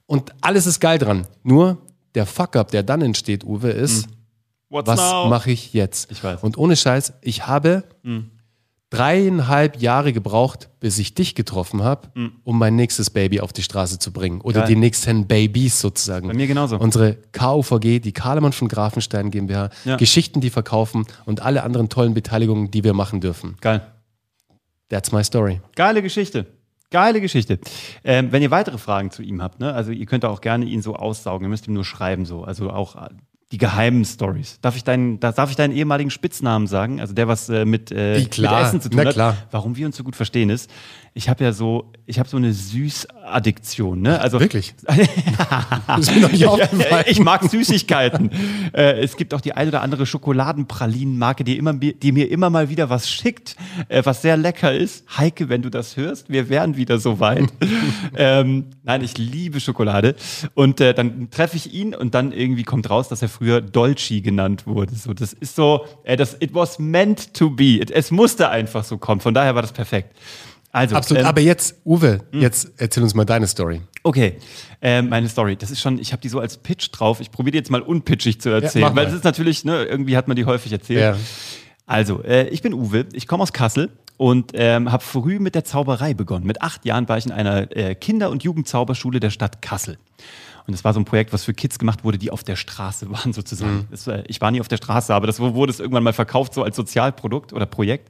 Und 0.05 0.31
alles 0.41 0.67
ist 0.67 0.79
geil 0.79 0.99
dran. 0.99 1.25
Nur 1.43 1.77
der 2.13 2.25
Fuck-up, 2.25 2.69
der 2.69 2.83
dann 2.83 3.01
entsteht, 3.01 3.45
Uwe, 3.45 3.69
ist, 3.71 4.07
What's 4.71 4.87
was 4.87 5.29
mache 5.29 5.51
ich 5.51 5.73
jetzt? 5.73 6.09
Ich 6.11 6.23
weiß. 6.23 6.41
Und 6.43 6.57
ohne 6.57 6.75
Scheiß, 6.75 7.13
ich 7.21 7.45
habe 7.45 7.83
dreieinhalb 8.89 9.81
Jahre 9.81 10.11
gebraucht, 10.11 10.69
bis 10.79 10.99
ich 10.99 11.13
dich 11.13 11.33
getroffen 11.35 11.81
habe, 11.83 12.09
um 12.43 12.57
mein 12.59 12.75
nächstes 12.75 13.09
Baby 13.09 13.39
auf 13.39 13.53
die 13.53 13.63
Straße 13.63 13.99
zu 13.99 14.11
bringen. 14.11 14.41
Oder 14.41 14.61
Geil. 14.61 14.69
die 14.69 14.75
nächsten 14.75 15.27
Babys 15.27 15.79
sozusagen. 15.79 16.27
Bei 16.27 16.33
mir 16.33 16.47
genauso. 16.47 16.77
Unsere 16.77 17.17
KUVG, 17.31 17.99
die 17.99 18.11
Kahlemann 18.11 18.51
von 18.53 18.67
Grafenstein 18.67 19.31
GmbH, 19.31 19.69
Ja. 19.85 19.95
Geschichten, 19.95 20.41
die 20.41 20.49
verkaufen 20.49 21.05
und 21.25 21.41
alle 21.41 21.63
anderen 21.63 21.87
tollen 21.89 22.13
Beteiligungen, 22.13 22.69
die 22.71 22.83
wir 22.83 22.93
machen 22.93 23.21
dürfen. 23.21 23.55
Geil. 23.61 23.85
That's 24.89 25.11
my 25.13 25.23
story. 25.23 25.61
Geile 25.75 26.01
Geschichte. 26.01 26.47
Geile 26.89 27.21
Geschichte. 27.21 27.59
Ähm, 28.03 28.33
wenn 28.33 28.41
ihr 28.41 28.51
weitere 28.51 28.77
Fragen 28.77 29.11
zu 29.11 29.21
ihm 29.23 29.41
habt, 29.41 29.61
ne, 29.61 29.73
also 29.73 29.91
ihr 29.93 30.05
könnt 30.05 30.25
auch 30.25 30.41
gerne 30.41 30.65
ihn 30.65 30.81
so 30.81 30.95
aussaugen, 30.97 31.45
ihr 31.45 31.49
müsst 31.49 31.65
ihm 31.67 31.73
nur 31.73 31.85
schreiben, 31.85 32.25
so, 32.25 32.43
also 32.43 32.69
auch 32.69 32.97
die 33.51 33.57
geheimen 33.57 34.05
Stories. 34.05 34.59
Darf 34.61 34.77
ich 34.77 34.83
deinen, 34.83 35.19
da, 35.19 35.31
darf 35.31 35.49
ich 35.49 35.57
deinen 35.57 35.75
ehemaligen 35.75 36.09
Spitznamen 36.09 36.67
sagen? 36.67 37.01
Also 37.01 37.13
der, 37.13 37.27
was 37.27 37.49
äh, 37.49 37.65
mit, 37.65 37.91
äh, 37.91 38.19
mit 38.19 38.39
Essen 38.39 38.81
zu 38.81 38.89
tun 38.89 38.99
Na 39.01 39.05
hat. 39.05 39.13
klar. 39.13 39.37
Warum 39.51 39.75
wir 39.75 39.85
uns 39.85 39.97
so 39.97 40.03
gut 40.03 40.15
verstehen 40.15 40.49
ist, 40.49 40.69
ich 41.13 41.27
habe 41.27 41.43
ja 41.43 41.51
so, 41.51 41.91
ich 42.05 42.19
habe 42.19 42.29
so 42.29 42.37
eine 42.37 42.53
Süßaddiktion, 42.53 44.01
ne? 44.01 44.21
Also 44.21 44.39
Wirklich? 44.39 44.73
Das 45.87 46.09
nicht 46.15 46.45
aufgefallen. 46.45 47.03
ich 47.07 47.19
mag 47.19 47.43
Süßigkeiten. 47.43 48.31
äh, 48.73 49.01
es 49.01 49.17
gibt 49.17 49.33
auch 49.33 49.41
die 49.41 49.53
ein 49.53 49.67
oder 49.67 49.81
andere 49.81 50.05
Schokoladenpralinen-Marke, 50.05 51.43
die, 51.43 51.57
immer, 51.57 51.73
die 51.73 52.11
mir 52.13 52.31
immer 52.31 52.49
mal 52.49 52.69
wieder 52.69 52.89
was 52.89 53.09
schickt, 53.09 53.57
äh, 53.89 54.01
was 54.05 54.21
sehr 54.21 54.37
lecker 54.37 54.73
ist. 54.73 55.05
Heike, 55.17 55.49
wenn 55.49 55.61
du 55.61 55.69
das 55.69 55.97
hörst, 55.97 56.29
wir 56.29 56.47
wären 56.47 56.77
wieder 56.77 56.97
so 56.97 57.19
weit. 57.19 57.51
ähm, 58.15 58.67
nein, 58.83 59.03
ich 59.03 59.17
liebe 59.17 59.59
Schokolade. 59.59 60.15
Und 60.53 60.79
äh, 60.79 60.93
dann 60.93 61.29
treffe 61.29 61.57
ich 61.57 61.73
ihn 61.73 61.93
und 61.93 62.15
dann 62.15 62.31
irgendwie 62.31 62.63
kommt 62.63 62.89
raus, 62.89 63.09
dass 63.09 63.21
er 63.21 63.29
früher 63.41 63.59
Dolci 63.59 64.21
genannt 64.21 64.67
wurde. 64.67 64.93
So, 64.93 65.13
das 65.13 65.33
ist 65.33 65.55
so, 65.55 65.83
äh, 66.03 66.15
das, 66.15 66.37
it 66.39 66.53
was 66.53 66.77
meant 66.77 67.33
to 67.33 67.49
be. 67.49 67.79
It, 67.81 67.89
es 67.89 68.11
musste 68.11 68.49
einfach 68.49 68.83
so 68.83 68.99
kommen. 68.99 69.19
Von 69.19 69.33
daher 69.33 69.55
war 69.55 69.63
das 69.63 69.71
perfekt. 69.71 70.15
Also, 70.71 70.95
Absolut. 70.95 71.23
ähm, 71.23 71.27
Aber 71.27 71.41
jetzt, 71.41 71.75
Uwe, 71.83 72.19
jetzt 72.31 72.71
erzähl 72.77 73.01
uns 73.01 73.15
mal 73.15 73.25
deine 73.25 73.47
Story. 73.47 73.81
Okay, 74.03 74.37
ähm, 74.79 75.09
meine 75.09 75.27
Story. 75.27 75.55
Das 75.55 75.71
ist 75.71 75.81
schon, 75.81 75.97
ich 75.97 76.11
habe 76.11 76.21
die 76.21 76.29
so 76.29 76.39
als 76.39 76.57
Pitch 76.57 76.89
drauf. 76.91 77.19
Ich 77.19 77.31
probiere 77.31 77.53
die 77.53 77.57
jetzt 77.57 77.71
mal 77.71 77.81
unpitchig 77.81 78.39
zu 78.39 78.49
erzählen, 78.49 78.85
mach 78.85 78.95
weil 78.95 79.05
das 79.05 79.15
ist 79.15 79.23
natürlich, 79.23 79.65
ne, 79.65 79.85
irgendwie 79.85 80.15
hat 80.15 80.27
man 80.27 80.37
die 80.37 80.45
häufig 80.45 80.71
erzählt. 80.71 81.01
Ja. 81.01 81.17
Also, 81.87 82.21
äh, 82.23 82.47
ich 82.49 82.61
bin 82.61 82.75
Uwe, 82.75 83.07
ich 83.11 83.27
komme 83.27 83.41
aus 83.41 83.53
Kassel 83.53 83.89
und 84.17 84.51
ähm, 84.53 84.91
habe 84.91 85.03
früh 85.03 85.39
mit 85.39 85.55
der 85.55 85.65
Zauberei 85.65 86.13
begonnen. 86.13 86.45
Mit 86.45 86.61
acht 86.61 86.85
Jahren 86.85 87.09
war 87.09 87.17
ich 87.17 87.25
in 87.25 87.31
einer 87.31 87.75
äh, 87.75 87.95
Kinder- 87.95 88.29
und 88.29 88.43
Jugendzauberschule 88.43 89.19
der 89.19 89.31
Stadt 89.31 89.63
Kassel. 89.63 89.97
Und 90.71 90.77
das 90.77 90.85
war 90.85 90.93
so 90.93 91.01
ein 91.01 91.05
Projekt, 91.05 91.33
was 91.33 91.43
für 91.43 91.53
Kids 91.53 91.79
gemacht 91.79 92.05
wurde, 92.05 92.17
die 92.17 92.31
auf 92.31 92.45
der 92.45 92.55
Straße 92.55 93.11
waren, 93.11 93.33
sozusagen. 93.33 93.89
Das, 93.91 94.07
äh, 94.07 94.23
ich 94.27 94.39
war 94.39 94.51
nie 94.51 94.61
auf 94.61 94.69
der 94.69 94.77
Straße, 94.77 95.13
aber 95.13 95.27
das 95.27 95.41
wurde 95.41 95.69
es 95.69 95.81
irgendwann 95.81 96.03
mal 96.03 96.13
verkauft, 96.13 96.53
so 96.53 96.63
als 96.63 96.77
Sozialprodukt 96.77 97.51
oder 97.51 97.65
Projekt. 97.65 98.09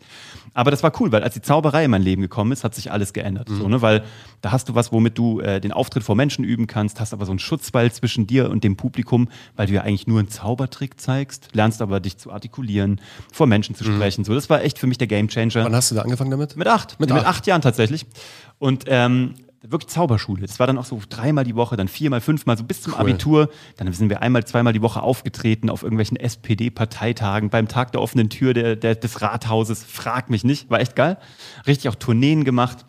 Aber 0.54 0.70
das 0.70 0.84
war 0.84 0.92
cool, 1.00 1.12
weil 1.12 1.24
als 1.24 1.34
die 1.34 1.42
Zauberei 1.42 1.86
in 1.86 1.92
mein 1.92 2.04
Leben 2.04 2.22
gekommen 2.22 2.52
ist, 2.52 2.64
hat 2.64 2.76
sich 2.76 2.92
alles 2.92 3.14
geändert. 3.14 3.50
So, 3.50 3.68
ne? 3.68 3.82
Weil 3.82 4.04
da 4.42 4.52
hast 4.52 4.70
du 4.70 4.76
was, 4.76 4.92
womit 4.92 5.18
du 5.18 5.40
äh, 5.40 5.60
den 5.60 5.72
Auftritt 5.72 6.04
vor 6.04 6.16
Menschen 6.16 6.44
üben 6.44 6.68
kannst, 6.68 7.00
hast 7.00 7.14
aber 7.14 7.26
so 7.26 7.32
einen 7.32 7.40
Schutzwall 7.40 7.92
zwischen 7.92 8.28
dir 8.28 8.52
und 8.52 8.64
dem 8.64 8.76
Publikum, 8.76 9.30
weil 9.56 9.66
du 9.68 9.74
ja 9.74 9.82
eigentlich 9.82 10.08
nur 10.08 10.20
einen 10.20 10.30
Zaubertrick 10.30 11.00
zeigst, 11.00 11.50
lernst 11.54 11.82
aber 11.82 12.00
dich 12.00 12.18
zu 12.18 12.32
artikulieren, 12.32 13.02
vor 13.32 13.48
Menschen 13.48 13.76
zu 13.76 13.86
sprechen. 13.86 14.24
So, 14.24 14.36
das 14.36 14.50
war 14.50 14.62
echt 14.62 14.78
für 14.78 14.88
mich 14.88 15.00
der 15.00 15.08
Gamechanger. 15.08 15.64
Wann 15.64 15.76
hast 15.76 15.90
du 15.90 15.96
da 15.96 16.02
angefangen 16.02 16.32
damit? 16.32 16.58
Mit 16.58 16.68
acht. 16.68 17.00
Mit 17.00 17.10
Mit, 17.10 17.16
mit 17.18 17.26
acht. 17.26 17.38
acht 17.38 17.48
Jahren 17.48 17.62
tatsächlich. 17.62 18.06
Und 18.60 18.84
ähm, 18.88 19.36
wirklich 19.64 19.90
Zauberschule. 19.90 20.42
Das 20.42 20.60
war 20.60 20.68
dann 20.68 20.78
auch 20.78 20.86
so 20.86 21.00
dreimal 21.08 21.44
die 21.44 21.56
Woche, 21.56 21.78
dann 21.78 21.88
viermal, 21.88 22.22
fünfmal, 22.22 22.58
so 22.58 22.64
bis 22.64 22.82
zum 22.82 22.94
Abitur. 22.96 23.50
Dann 23.78 23.92
sind 23.94 24.10
wir 24.10 24.22
einmal, 24.22 24.46
zweimal 24.46 24.74
die 24.74 24.82
Woche 24.82 25.02
aufgetreten 25.02 25.70
auf 25.70 25.84
irgendwelchen 25.84 26.18
SPD-Parteitagen, 26.18 27.50
beim 27.50 27.68
Tag 27.68 27.92
der 27.92 28.02
offenen 28.02 28.30
Tür 28.30 28.54
der, 28.54 28.76
der, 28.76 28.96
des 28.96 29.22
Rathauses. 29.22 29.84
Frag 29.84 30.30
mich 30.30 30.44
nicht. 30.44 30.70
War 30.70 30.80
echt 30.80 30.96
geil. 30.96 31.18
Richtig 31.68 31.90
auch 31.90 31.96
Tourneen 31.96 32.44
gemacht. 32.44 32.86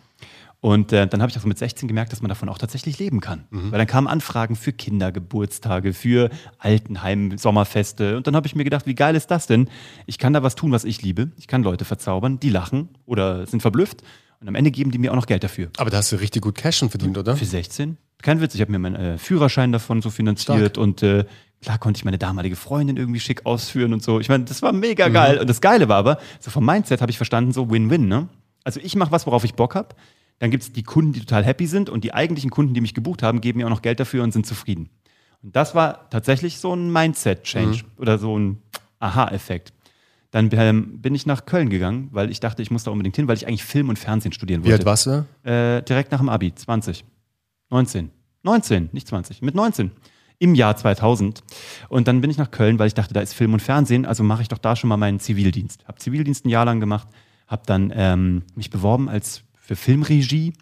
Und 0.61 0.93
äh, 0.93 1.09
dann 1.09 1.21
habe 1.21 1.29
ich 1.29 1.37
auch 1.37 1.43
so 1.43 1.49
mit 1.49 1.59
16 1.59 1.89
gemerkt, 1.89 2.13
dass 2.13 2.23
man 2.23 2.29
davon 2.29 2.49
auch 2.49 2.57
tatsächlich 2.57 2.97
leben 3.01 3.21
kann. 3.21 3.47
Weil 3.73 3.79
dann 3.79 3.87
kamen 3.89 4.07
Anfragen 4.07 4.55
für 4.55 4.73
Kindergeburtstage, 4.73 5.93
für 5.93 6.31
Altenheim, 6.59 7.37
Sommerfeste. 7.37 8.17
Und 8.17 8.29
dann 8.29 8.37
habe 8.37 8.47
ich 8.47 8.55
mir 8.55 8.63
gedacht, 8.63 8.87
wie 8.87 8.95
geil 8.95 9.17
ist 9.17 9.33
das 9.33 9.49
denn? 9.49 9.69
Ich 10.07 10.19
kann 10.19 10.33
da 10.33 10.45
was 10.45 10.55
tun, 10.55 10.71
was 10.71 10.85
ich 10.85 11.03
liebe. 11.03 11.33
Ich 11.37 11.49
kann 11.49 11.65
Leute 11.65 11.85
verzaubern, 11.85 12.39
die 12.39 12.49
lachen 12.49 12.91
oder 13.07 13.45
sind 13.47 13.61
verblüfft. 13.61 14.05
Und 14.43 14.49
am 14.49 14.57
Ende 14.57 14.73
geben 14.73 14.91
die 14.91 14.99
mir 14.99 15.13
auch 15.13 15.17
noch 15.17 15.27
Geld 15.27 15.45
dafür. 15.45 15.71
Aber 15.79 15.89
da 15.89 15.99
hast 15.99 16.11
du 16.11 16.17
richtig 16.17 16.43
gut 16.43 16.57
Cash 16.57 16.79
schon 16.79 16.91
verdient, 16.91 17.17
oder? 17.17 17.37
Für 17.37 17.45
16? 17.45 17.97
Kein 18.23 18.41
Witz, 18.41 18.57
ich 18.57 18.61
habe 18.61 18.73
mir 18.73 18.81
meinen 18.81 18.97
äh, 18.97 19.19
Führerschein 19.19 19.71
davon 19.71 20.03
so 20.03 20.11
finanziert 20.11 20.73
Stark. 20.73 20.79
und 20.79 21.03
äh, 21.05 21.25
klar 21.63 21.79
konnte 21.79 21.99
ich 21.99 22.05
meine 22.05 22.19
damalige 22.19 22.57
Freundin 22.57 22.97
irgendwie 22.97 23.21
schick 23.21 23.47
ausführen 23.47 23.93
und 23.93 24.03
so. 24.03 24.19
Ich 24.19 24.29
meine, 24.29 24.45
das 24.45 24.61
war 24.61 24.73
mega 24.73 25.09
geil. 25.09 25.39
Und 25.39 25.49
das 25.49 25.61
Geile 25.61 25.89
war 25.89 25.97
aber, 25.97 26.19
so 26.41 26.51
vom 26.51 26.67
Mindset 26.67 27.01
habe 27.01 27.11
ich 27.11 27.17
verstanden, 27.17 27.53
so 27.53 27.71
Win-Win, 27.71 28.09
ne? 28.09 28.29
Also 28.65 28.81
ich 28.83 28.97
mache 28.97 29.13
was, 29.13 29.27
worauf 29.27 29.45
ich 29.45 29.55
Bock 29.55 29.77
habe. 29.77 29.95
Dann 30.41 30.51
gibt 30.51 30.65
es 30.65 30.73
die 30.73 30.83
Kunden, 30.83 31.13
die 31.13 31.21
total 31.21 31.45
happy 31.45 31.69
sind 31.69 31.89
und 31.89 32.03
die 32.03 32.13
eigentlichen 32.13 32.51
Kunden, 32.51 32.75
die 32.75 32.81
mich 32.81 32.95
gebucht 32.95 33.23
haben, 33.23 33.41
geben 33.41 33.59
mir 33.59 33.67
auch 33.67 33.71
noch 33.71 33.83
Geld 33.83 34.01
dafür 34.01 34.25
und 34.25 34.33
sind 34.33 34.45
zufrieden. 34.45 34.89
Und 35.41 35.55
das 35.55 35.77
war 35.77 36.11
tatsächlich 36.11 36.59
so 36.59 36.75
ein 36.75 36.93
Mindset-Change 36.93 37.85
oder 37.97 38.19
so 38.19 38.37
ein 38.37 38.61
Aha-Effekt. 38.99 39.73
Dann 40.33 40.49
ähm, 40.53 41.01
bin 41.01 41.15
ich 41.15 41.27
nach 41.27 41.47
Köln 41.47 41.71
gegangen, 41.71 42.09
weil 42.11 42.31
ich 42.31 42.41
dachte, 42.41 42.63
ich 42.63 42.71
muss 42.71 42.85
da 42.85 42.91
unbedingt 42.91 43.15
hin, 43.15 43.29
weil 43.29 43.37
ich 43.37 43.47
eigentlich 43.47 43.65
Film 43.65 43.91
und 43.91 43.99
Fernsehen 43.99 44.33
studieren 44.33 44.65
Wie 44.65 44.71
wollte. 44.71 44.81
alt 44.81 44.87
warst 44.87 45.07
du? 45.07 45.49
Äh, 45.49 45.83
direkt 45.83 46.11
nach 46.11 46.19
dem 46.19 46.31
Abi, 46.31 46.55
20. 46.55 47.05
19. 47.71 48.11
19, 48.43 48.89
nicht 48.93 49.07
20. 49.07 49.43
Mit 49.43 49.55
19. 49.55 49.93
Im 50.39 50.55
Jahr 50.55 50.75
2000. 50.75 51.43
Und 51.89 52.09
dann 52.09 52.21
bin 52.23 52.31
ich 52.31 52.39
nach 52.39 52.51
Köln, 52.51 52.79
weil 52.79 52.87
ich 52.87 52.95
dachte, 52.95 53.15
da 53.15 53.21
ist 53.21 53.35
Film 53.35 53.53
und 53.53 53.61
Fernsehen, 53.61 54.07
also 54.07 54.25
mache 54.25 54.43
ich 54.43 54.49
doch 54.49 54.59
da 54.59 54.75
schon 54.75 54.89
mal 54.89 54.97
meinen 54.97 55.21
Zivildienst. 55.21 55.87
Hab 55.87 56.01
Zivildienst 56.01 56.47
ein 56.47 56.49
Jahr 56.49 56.65
lang 56.65 56.81
gemacht, 56.81 57.09
hab 57.47 57.67
dann 57.67 57.93
ähm, 57.95 58.43
mich 58.57 58.71
beworben 58.71 59.09
als 59.09 59.45
für 59.61 59.77
Filmregie 59.77 60.55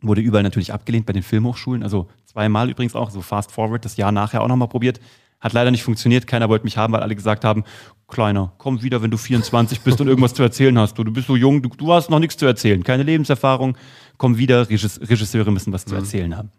Wurde 0.00 0.20
überall 0.20 0.44
natürlich 0.44 0.72
abgelehnt 0.72 1.06
bei 1.06 1.12
den 1.12 1.24
Filmhochschulen. 1.24 1.82
Also 1.82 2.08
zweimal 2.24 2.70
übrigens 2.70 2.94
auch, 2.94 3.10
so 3.10 3.20
fast 3.20 3.50
forward, 3.50 3.84
das 3.84 3.96
Jahr 3.96 4.12
nachher 4.12 4.42
auch 4.42 4.48
nochmal 4.48 4.68
probiert. 4.68 5.00
Hat 5.40 5.52
leider 5.52 5.70
nicht 5.70 5.82
funktioniert. 5.82 6.26
Keiner 6.26 6.48
wollte 6.48 6.64
mich 6.64 6.76
haben, 6.76 6.92
weil 6.92 7.02
alle 7.02 7.14
gesagt 7.14 7.44
haben, 7.44 7.64
Kleiner, 8.10 8.54
komm 8.56 8.82
wieder, 8.82 9.02
wenn 9.02 9.10
du 9.10 9.18
24 9.18 9.82
bist 9.82 10.00
und 10.00 10.08
irgendwas 10.08 10.32
zu 10.32 10.42
erzählen 10.42 10.78
hast. 10.78 10.94
Du, 10.94 11.04
du 11.04 11.12
bist 11.12 11.26
so 11.26 11.36
jung, 11.36 11.60
du, 11.60 11.68
du 11.68 11.92
hast 11.92 12.08
noch 12.08 12.18
nichts 12.18 12.38
zu 12.38 12.46
erzählen. 12.46 12.82
Keine 12.82 13.02
Lebenserfahrung. 13.02 13.76
Komm 14.16 14.38
wieder, 14.38 14.66
Regisseure 14.70 15.52
müssen 15.52 15.74
was 15.74 15.84
zu 15.84 15.94
mhm. 15.94 16.00
erzählen 16.00 16.36
haben. 16.36 16.50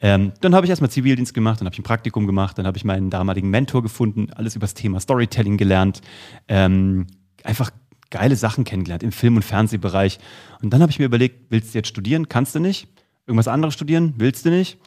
Ähm, 0.00 0.32
dann 0.40 0.54
habe 0.54 0.64
ich 0.64 0.70
erstmal 0.70 0.90
Zivildienst 0.90 1.34
gemacht, 1.34 1.60
dann 1.60 1.66
habe 1.66 1.74
ich 1.74 1.80
ein 1.80 1.82
Praktikum 1.82 2.28
gemacht, 2.28 2.56
dann 2.56 2.68
habe 2.68 2.78
ich 2.78 2.84
meinen 2.84 3.10
damaligen 3.10 3.50
Mentor 3.50 3.82
gefunden, 3.82 4.28
alles 4.32 4.54
über 4.54 4.62
das 4.62 4.74
Thema 4.74 5.00
Storytelling 5.00 5.56
gelernt. 5.56 6.02
Ähm, 6.46 7.08
einfach 7.42 7.70
geile 8.10 8.36
Sachen 8.36 8.62
kennengelernt 8.62 9.02
im 9.02 9.10
Film- 9.10 9.34
und 9.34 9.44
Fernsehbereich. 9.44 10.20
Und 10.62 10.72
dann 10.72 10.82
habe 10.82 10.92
ich 10.92 11.00
mir 11.00 11.06
überlegt, 11.06 11.50
willst 11.50 11.74
du 11.74 11.78
jetzt 11.78 11.88
studieren? 11.88 12.28
Kannst 12.28 12.54
du 12.54 12.60
nicht? 12.60 12.86
Irgendwas 13.26 13.48
anderes 13.48 13.74
studieren? 13.74 14.14
Willst 14.18 14.46
du 14.46 14.50
nicht? 14.50 14.78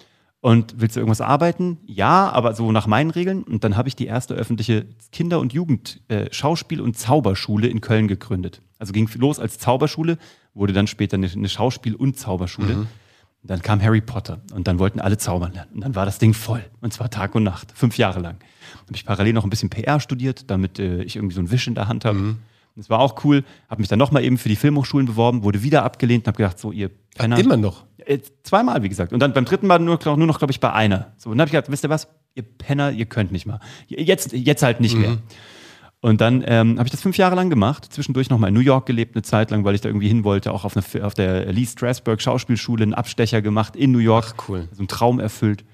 Und 0.42 0.76
willst 0.78 0.96
du 0.96 1.02
irgendwas 1.02 1.20
arbeiten? 1.20 1.78
Ja, 1.86 2.30
aber 2.30 2.54
so 2.54 2.72
nach 2.72 2.88
meinen 2.88 3.12
Regeln. 3.12 3.44
Und 3.44 3.64
dann 3.64 3.76
habe 3.76 3.90
ich 3.90 3.96
die 3.96 4.06
erste 4.06 4.36
öffentliche 4.36 4.86
Kinder- 5.12 5.40
und 5.40 5.54
Jugend-Schauspiel- 5.54 6.80
äh, 6.80 6.82
und 6.82 6.98
Zauberschule 6.98 7.68
in 7.68 7.82
Köln 7.82 8.08
gegründet. 8.08 8.62
Also 8.78 8.94
ging 8.94 9.10
los 9.16 9.40
als 9.40 9.60
Zauberschule, 9.60 10.18
wurde 10.54 10.72
dann 10.72 10.88
später 10.88 11.16
eine, 11.16 11.28
eine 11.28 11.50
Schauspiel- 11.50 11.96
und 11.96 12.18
Zauberschule. 12.18 12.74
Mhm. 12.74 12.88
Und 13.42 13.50
dann 13.50 13.62
kam 13.62 13.82
Harry 13.82 14.02
Potter 14.02 14.42
und 14.54 14.68
dann 14.68 14.80
wollten 14.80 15.00
alle 15.00 15.18
zaubern 15.18 15.54
lernen. 15.54 15.72
Und 15.74 15.82
dann 15.82 15.96
war 15.96 16.06
das 16.06 16.20
Ding 16.20 16.34
voll. 16.34 16.64
Und 16.82 16.94
zwar 16.94 17.10
Tag 17.10 17.36
und 17.36 17.44
Nacht, 17.44 17.72
fünf 17.74 17.98
Jahre 17.98 18.20
lang. 18.20 18.38
Habe 18.82 18.96
ich 18.96 19.06
parallel 19.06 19.34
noch 19.34 19.44
ein 19.44 19.50
bisschen 19.50 19.70
PR 19.70 20.00
studiert, 20.00 20.50
damit 20.50 20.80
äh, 20.80 21.04
ich 21.04 21.18
irgendwie 21.18 21.36
so 21.36 21.42
ein 21.42 21.52
Wisch 21.52 21.68
in 21.68 21.76
der 21.76 21.88
Hand 21.88 22.06
habe. 22.06 22.18
Mhm. 22.18 22.38
Das 22.76 22.90
war 22.90 23.00
auch 23.00 23.24
cool. 23.26 23.44
Habe 23.70 23.82
mich 23.82 23.90
dann 23.90 24.00
nochmal 24.00 24.24
eben 24.24 24.38
für 24.38 24.50
die 24.50 24.56
Filmhochschulen 24.56 25.06
beworben, 25.06 25.44
wurde 25.44 25.64
wieder 25.64 25.84
abgelehnt 25.84 26.24
und 26.24 26.28
habe 26.28 26.38
gedacht, 26.38 26.60
so 26.60 26.72
ihr 26.72 26.90
Penner. 27.16 27.40
Immer 27.40 27.58
noch? 27.58 27.86
Äh, 27.98 28.20
zweimal, 28.44 28.82
wie 28.84 28.90
gesagt. 28.90 29.14
Und 29.14 29.20
dann 29.20 29.34
beim 29.34 29.46
dritten 29.46 29.68
Mal 29.68 29.80
nur, 29.80 30.00
nur 30.04 30.18
noch, 30.18 30.40
glaube 30.40 30.52
ich, 30.52 30.60
bei 30.60 30.72
einer. 30.74 31.14
So, 31.18 31.30
und 31.30 31.38
dann 31.38 31.42
habe 31.42 31.50
ich 31.50 31.52
gedacht, 31.54 31.72
wisst 31.72 31.84
ihr 31.84 31.90
was? 31.90 32.08
Ihr 32.36 32.44
Penner, 32.44 32.92
ihr 32.92 33.06
könnt 33.06 33.32
nicht 33.32 33.46
mal. 33.46 33.60
Jetzt, 33.88 34.32
jetzt 34.34 34.64
halt 34.64 34.80
nicht 34.80 34.96
mhm. 34.96 35.02
mehr. 35.02 35.18
Und 36.02 36.22
dann 36.22 36.44
ähm, 36.48 36.78
habe 36.78 36.88
ich 36.88 36.92
das 36.92 37.02
fünf 37.02 37.18
Jahre 37.18 37.36
lang 37.36 37.50
gemacht, 37.50 37.92
zwischendurch 37.92 38.30
nochmal 38.30 38.50
in 38.50 38.54
New 38.54 38.62
York 38.62 38.86
gelebt, 38.86 39.16
eine 39.16 39.22
Zeit 39.22 39.52
lang, 39.52 39.66
weil 39.66 39.76
ich 39.76 39.82
da 39.82 39.90
irgendwie 39.90 40.08
hin 40.08 40.24
wollte, 40.24 40.54
auch 40.54 40.64
auf, 40.64 40.78
eine, 40.78 41.06
auf 41.06 41.14
der 41.14 41.52
Lee 41.52 41.66
Strasberg 41.66 42.22
Schauspielschule 42.22 42.84
einen 42.84 42.94
Abstecher 42.94 43.42
gemacht 43.42 43.76
in 43.76 43.92
New 43.92 44.00
York. 44.00 44.34
Ach, 44.38 44.48
cool. 44.48 44.70
So 44.72 44.80
einen 44.80 44.88
Traum 44.88 45.20
erfüllt. 45.20 45.66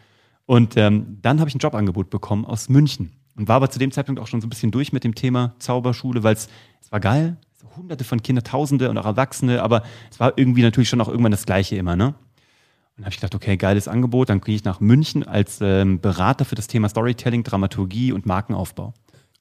Und 0.48 0.77
ähm, 0.77 1.20
dann 1.22 1.39
habe 1.39 1.50
ich 1.50 1.56
ein 1.56 1.60
Jobangebot 1.60 2.10
bekommen 2.10 2.46
aus 2.46 2.70
München. 2.70 3.12
Und 3.36 3.48
war 3.48 3.58
aber 3.58 3.70
zu 3.70 3.80
dem 3.80 3.92
Zeitpunkt 3.92 4.20
auch 4.20 4.27
schon 4.27 4.42
so 4.42 4.48
ein 4.48 4.50
bisschen 4.50 4.72
durch 4.72 4.94
mit 4.94 5.04
dem 5.04 5.13
Thema 5.13 5.54
Zauberschule, 5.60 6.24
weil 6.24 6.34
es 6.34 6.48
war 6.89 7.00
geil, 7.00 7.38
hunderte 7.77 8.03
von 8.03 8.22
Kindern, 8.22 8.44
Tausende 8.44 8.89
und 8.89 8.98
auch 8.98 9.05
Erwachsene, 9.05 9.62
aber 9.62 9.84
es 10.12 10.20
war 10.20 10.34
irgendwie 10.38 10.62
natürlich 10.62 10.89
schon 10.89 11.01
auch 11.01 11.10
irgendwann 11.10 11.32
das 11.32 11.46
Gleiche 11.46 11.75
immer, 11.75 11.96
ne? 11.96 12.08
Und 12.08 13.01
dann 13.01 13.05
habe 13.05 13.13
ich 13.13 13.20
gedacht, 13.20 13.36
okay, 13.36 13.58
geiles 13.58 13.89
Angebot, 13.89 14.29
dann 14.29 14.39
gehe 14.39 14.55
ich 14.55 14.63
nach 14.63 14.79
München 14.79 15.27
als 15.27 15.60
ähm, 15.62 16.00
Berater 16.00 16.46
für 16.46 16.55
das 16.55 16.67
Thema 16.67 16.88
Storytelling, 16.88 17.44
Dramaturgie 17.44 18.13
und 18.13 18.25
Markenaufbau. 18.25 18.94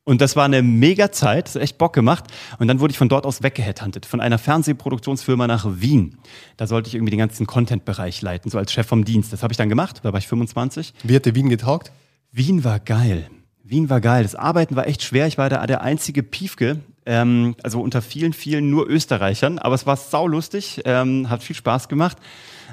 Und 0.03 0.21
das 0.21 0.37
war 0.37 0.45
eine 0.45 0.62
mega 0.62 1.12
Zeit, 1.12 1.47
das 1.47 1.55
hat 1.55 1.62
echt 1.62 1.79
Bock 1.79 1.95
gemacht. 1.95 2.25
Und 2.59 2.69
dann 2.69 2.79
wurde 2.79 2.91
ich 2.91 2.99
von 2.99 3.09
dort 3.09 3.25
aus 3.25 3.43
weggeheadhuntet, 3.43 4.05
von 4.05 4.21
einer 4.21 4.38
Fernsehproduktionsfirma 4.38 5.47
nach 5.47 5.67
Wien. 5.69 6.19
Da 6.59 6.67
sollte 6.67 6.88
ich 6.88 6.95
irgendwie 6.95 7.12
den 7.12 7.19
ganzen 7.19 7.47
Content-Bereich 7.47 8.21
leiten, 8.21 8.50
so 8.50 8.59
als 8.59 8.73
Chef 8.73 8.87
vom 8.87 9.05
Dienst. 9.05 9.33
Das 9.33 9.43
habe 9.43 9.53
ich 9.53 9.57
dann 9.57 9.71
gemacht, 9.71 10.00
da 10.03 10.12
war 10.12 10.19
ich 10.19 10.29
25. 10.29 10.93
Wie 11.05 11.17
hat 11.17 11.25
dir 11.25 11.35
Wien 11.35 11.49
getaugt? 11.49 11.91
Wien 12.33 12.64
war 12.64 12.81
geil. 12.81 13.31
Wien 13.64 13.88
war 13.88 14.00
geil. 14.02 14.23
Das 14.23 14.35
Arbeiten 14.35 14.76
war 14.76 14.87
echt 14.87 15.02
schwer. 15.02 15.26
Ich 15.26 15.38
war 15.38 15.49
da 15.49 15.66
der 15.66 15.80
einzige 15.80 16.23
Piefke, 16.23 16.80
ähm, 17.06 17.56
also 17.62 17.80
unter 17.80 18.02
vielen, 18.02 18.35
vielen 18.35 18.68
nur 18.68 18.88
Österreichern. 18.88 19.59
Aber 19.59 19.75
es 19.75 19.87
war 19.87 19.97
saulustig, 19.97 20.83
ähm, 20.85 21.30
hat 21.30 21.42
viel 21.42 21.56
Spaß 21.56 21.88
gemacht. 21.88 22.18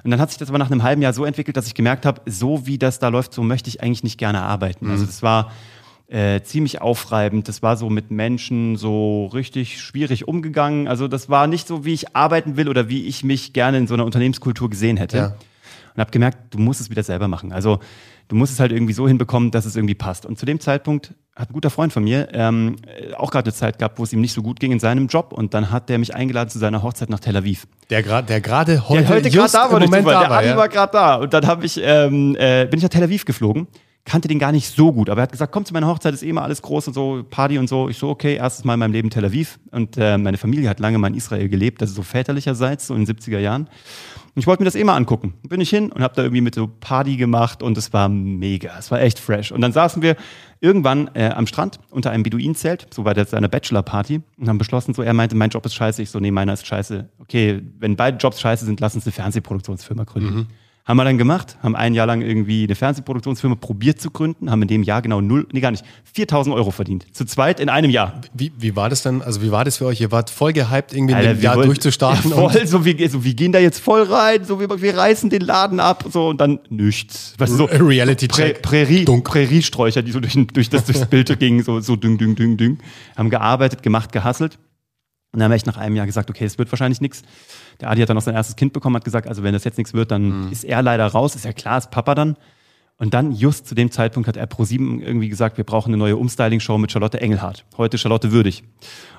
Und 0.04 0.12
dann 0.12 0.20
hat 0.20 0.30
sich 0.30 0.38
das 0.38 0.50
aber 0.50 0.58
nach 0.58 0.70
einem 0.70 0.84
halben 0.84 1.02
Jahr 1.02 1.14
so 1.14 1.24
entwickelt, 1.24 1.56
dass 1.56 1.68
ich 1.68 1.76
gemerkt 1.76 2.06
habe, 2.06 2.22
so 2.26 2.68
wie 2.68 2.78
das 2.78 3.00
da 3.00 3.08
läuft, 3.08 3.34
so 3.34 3.42
möchte 3.42 3.70
ich 3.70 3.82
eigentlich 3.82 4.04
nicht 4.04 4.18
gerne 4.18 4.42
arbeiten. 4.42 4.86
Also 4.86 4.88
mhm. 4.88 5.02
Also 5.02 5.06
das 5.06 5.24
war 5.24 5.52
äh, 6.08 6.42
ziemlich 6.42 6.82
aufreibend. 6.82 7.48
Das 7.48 7.64
war 7.64 7.78
so 7.78 7.90
mit 7.90 8.12
Menschen 8.12 8.76
so 8.76 9.28
richtig 9.28 9.82
schwierig 9.82 10.28
umgegangen. 10.28 10.90
Also 10.90 11.08
das 11.08 11.30
war 11.30 11.48
nicht 11.48 11.68
so, 11.68 11.86
wie 11.86 11.94
ich 11.94 12.16
arbeiten 12.18 12.58
will 12.58 12.68
oder 12.68 12.90
wie 12.90 13.06
ich 13.06 13.24
mich 13.24 13.54
gerne 13.54 13.78
in 13.78 13.88
so 13.88 13.94
einer 13.94 14.06
Unternehmenskultur 14.06 14.70
gesehen 14.70 14.98
hätte. 14.98 15.18
Ja. 15.18 15.36
Und 15.94 16.00
habe 16.02 16.12
gemerkt, 16.12 16.54
du 16.54 16.60
musst 16.60 16.82
es 16.82 16.90
wieder 16.90 17.04
selber 17.04 17.30
machen. 17.30 17.54
Also 17.54 17.80
du 18.32 18.38
musst 18.38 18.54
es 18.54 18.62
halt 18.62 18.72
irgendwie 18.72 18.94
so 18.94 19.10
hinbekommen, 19.10 19.52
dass 19.52 19.66
es 19.66 19.76
irgendwie 19.76 19.94
passt. 19.94 20.26
Und 20.26 20.40
zu 20.40 20.46
dem 20.46 20.62
Zeitpunkt 20.62 21.14
hat 21.36 21.50
ein 21.50 21.54
guter 21.54 21.70
Freund 21.70 21.92
von 21.92 22.02
mir 22.02 22.30
ähm, 22.32 22.78
auch 23.18 23.30
gerade 23.30 23.48
eine 23.48 23.54
Zeit 23.54 23.78
gehabt, 23.78 24.00
wo 24.00 24.04
es 24.04 24.14
ihm 24.14 24.22
nicht 24.22 24.32
so 24.32 24.42
gut 24.42 24.58
ging 24.62 24.72
in 24.72 24.80
seinem 24.80 25.08
Job 25.08 25.34
und 25.34 25.54
dann 25.54 25.70
hat 25.70 25.90
der 25.90 26.00
mich 26.00 26.16
eingeladen 26.16 26.50
zu 26.50 26.58
seiner 26.58 26.82
Hochzeit 26.82 27.10
nach 27.10 27.20
Tel 27.20 27.36
Aviv. 27.36 27.68
Der 27.90 28.02
gerade 28.02 28.28
der 28.28 28.40
gerade 28.40 28.88
heute, 28.88 29.02
der 29.02 29.10
heute 29.10 29.30
gerade 29.30 29.52
da 29.52 29.70
war, 29.70 29.80
Moment 29.82 30.08
da 30.08 30.20
der 30.22 30.32
Adi 30.32 30.48
ja. 30.48 30.58
war 30.58 30.70
gerade 30.70 30.92
da 30.94 31.16
und 31.16 31.34
dann 31.34 31.46
habe 31.46 31.66
ich 31.66 31.78
ähm, 31.84 32.38
äh, 32.40 32.66
bin 32.68 32.78
ich 32.78 32.84
nach 32.84 32.90
Tel 32.90 33.04
Aviv 33.04 33.26
geflogen 33.26 33.68
kannte 34.06 34.28
den 34.28 34.40
gar 34.40 34.52
nicht 34.52 34.68
so 34.68 34.92
gut, 34.92 35.10
aber 35.10 35.22
er 35.22 35.24
hat 35.24 35.32
gesagt, 35.32 35.52
komm 35.52 35.66
zu 35.66 35.74
meiner 35.74 35.88
Hochzeit, 35.88 36.14
ist 36.14 36.24
eh 36.24 36.34
mal 36.34 36.44
alles 36.44 36.62
groß 36.62 36.88
und 36.88 36.94
so, 36.94 37.24
Party 37.30 37.58
und 37.58 37.68
so. 37.68 37.88
Ich 37.88 37.98
so, 37.98 38.10
okay, 38.10 38.36
erstes 38.36 38.66
Mal 38.66 38.74
in 38.74 38.80
meinem 38.80 38.94
Leben 38.94 39.10
Tel 39.10 39.26
Aviv. 39.26 39.60
Und 39.72 39.96
äh, 39.98 40.18
meine 40.18 40.38
Familie 40.38 40.70
hat 40.70 40.80
lange 40.80 40.98
mal 40.98 41.08
in 41.08 41.16
Israel 41.16 41.48
gelebt, 41.50 41.82
also 41.82 41.94
so 41.94 42.02
väterlicherseits, 42.02 42.88
so 42.88 42.96
in 42.96 43.06
den 43.06 43.16
70er 43.16 43.40
Jahren. 43.40 43.68
Und 44.34 44.40
ich 44.40 44.48
wollte 44.48 44.62
mir 44.62 44.66
das 44.66 44.76
eh 44.76 44.84
mal 44.84 44.96
angucken. 44.96 45.34
Bin 45.48 45.60
ich 45.60 45.70
hin 45.70 45.92
und 45.92 46.02
habe 46.02 46.16
da 46.16 46.24
irgendwie 46.24 46.42
mit 46.42 46.56
so 46.56 46.68
Party 46.68 47.18
gemacht 47.18 47.62
und 47.62 47.78
es 47.78 47.92
war 47.92 48.08
mega. 48.08 48.78
Es 48.80 48.90
war 48.90 49.02
echt 49.02 49.20
fresh. 49.20 49.52
Und 49.52 49.60
dann 49.60 49.74
saßen 49.74 50.02
wir 50.02 50.16
irgendwann 50.62 51.10
äh, 51.16 51.30
am 51.30 51.48
Strand 51.48 51.80
unter 51.90 52.12
einem 52.12 52.24
Beduinenzelt, 52.24 52.88
so 52.94 53.04
bei 53.04 53.14
seiner 53.26 53.50
Bachelor-Party 53.50 54.22
und 54.38 54.48
haben 54.48 54.58
beschlossen, 54.58 54.94
so 54.94 55.02
er 55.02 55.14
meinte, 55.14 55.36
mein 55.36 55.50
Job 55.50 55.66
ist 55.66 55.74
scheiße. 55.74 56.02
Ich 56.02 56.12
so, 56.12 56.20
nee, 56.20 56.32
meiner 56.32 56.54
ist 56.54 56.66
scheiße. 56.66 57.10
Okay, 57.20 57.62
wenn 57.80 57.98
beide 57.98 58.18
Jobs 58.18 58.40
scheiße 58.40 58.66
sind, 58.66 58.80
lass 58.80 58.96
uns 58.96 59.06
eine 59.06 59.12
Fernsehproduktionsfirma 59.12 60.06
gründen. 60.06 60.36
Mhm. 60.36 60.48
Haben 60.84 60.98
wir 60.98 61.04
dann 61.04 61.20
gemacht, 61.20 61.58
haben 61.62 61.76
ein 61.76 61.94
Jahr 61.94 62.08
lang 62.08 62.22
irgendwie 62.22 62.64
eine 62.64 62.74
Fernsehproduktionsfirma 62.74 63.56
probiert 63.56 64.02
zu 64.02 64.10
gründen, 64.10 64.50
haben 64.50 64.64
in 64.64 64.68
dem 64.68 64.84
Jahr 64.84 65.04
genau 65.04 65.22
null, 65.22 65.48
nee 65.52 65.60
gar 65.60 65.70
nicht, 65.70 65.86
4000 66.14 66.56
Euro 66.56 66.72
verdient. 66.72 67.06
Zu 67.12 67.26
zweit 67.26 67.60
in 67.60 67.70
einem 67.70 67.92
Jahr. 67.92 68.22
Wie, 68.34 68.52
wie 68.58 68.76
war 68.76 68.90
das 68.90 69.04
dann, 69.04 69.22
also 69.22 69.44
wie 69.44 69.52
war 69.52 69.64
das 69.64 69.78
für 69.78 69.86
euch? 69.86 70.02
Ihr 70.02 70.12
wart 70.12 70.32
voll 70.32 70.54
gehypt, 70.54 70.94
irgendwie 70.94 71.14
Alter, 71.14 71.30
ein 71.30 71.42
Jahr 71.42 71.56
wollen, 71.56 71.68
durchzustarten. 71.68 72.32
Voll, 72.32 72.66
so 72.66 72.84
wie, 72.84 73.08
so 73.08 73.24
wir 73.24 73.34
gehen 73.36 73.52
da 73.52 73.60
jetzt 73.60 73.80
voll 73.80 74.02
rein, 74.04 74.44
so 74.44 74.60
wir, 74.60 74.82
wir 74.82 74.98
reißen 74.98 75.30
den 75.30 75.42
Laden 75.42 75.80
ab, 75.80 76.06
so 76.10 76.30
und 76.30 76.42
dann 76.42 76.60
nichts. 76.70 77.36
Weißt 77.38 77.54
du, 77.54 77.58
so 77.58 77.66
Reality 77.66 78.28
Prä, 78.28 78.54
Prärie, 78.54 79.06
Präriesträucher, 79.06 80.02
die 80.02 80.12
so 80.12 80.20
durch, 80.20 80.38
durch, 80.52 80.70
das, 80.70 80.86
durchs 80.86 81.06
Bild 81.10 81.38
gingen, 81.40 81.64
so, 81.64 81.80
so 81.80 81.96
düng, 81.96 82.18
düng, 82.18 82.36
düng, 82.36 82.58
düng. 82.58 82.80
Haben 83.16 83.30
gearbeitet, 83.30 83.84
gemacht, 83.84 84.12
gehasselt. 84.12 84.58
Und 85.32 85.40
dann 85.40 85.46
haben 85.46 85.52
wir 85.52 85.56
echt 85.56 85.68
nach 85.68 85.78
einem 85.78 85.96
Jahr 85.96 86.06
gesagt, 86.06 86.30
okay, 86.30 86.44
es 86.44 86.58
wird 86.58 86.72
wahrscheinlich 86.72 87.00
nichts. 87.00 87.24
Der 87.80 87.90
Adi 87.90 88.02
hat 88.02 88.10
dann 88.10 88.16
noch 88.16 88.24
sein 88.24 88.36
erstes 88.36 88.58
Kind 88.58 88.74
bekommen, 88.74 88.96
hat 88.98 89.06
gesagt, 89.06 89.28
also 89.28 89.44
wenn 89.44 89.54
das 89.54 89.64
jetzt 89.64 89.78
nichts 89.78 89.94
wird, 89.94 90.12
dann 90.12 90.46
mhm. 90.46 90.52
ist 90.52 90.66
er 90.66 90.82
leider 90.82 91.08
raus. 91.08 91.36
Ist 91.36 91.46
ja 91.46 91.54
klar, 91.54 91.78
ist 91.78 91.90
Papa 91.90 92.16
dann. 92.16 92.36
Und 93.02 93.16
dann, 93.16 93.32
just 93.32 93.66
zu 93.66 93.74
dem 93.74 93.90
Zeitpunkt, 93.90 94.28
hat 94.28 94.38
er 94.38 94.48
Pro7 94.48 95.02
irgendwie 95.02 95.28
gesagt, 95.28 95.58
wir 95.58 95.64
brauchen 95.64 95.90
eine 95.90 95.98
neue 95.98 96.18
Umstyling-Show 96.18 96.78
mit 96.78 96.92
Charlotte 96.92 97.20
Engelhardt. 97.20 97.66
Heute 97.76 97.98
Charlotte 97.98 98.32
Würdig. 98.32 98.64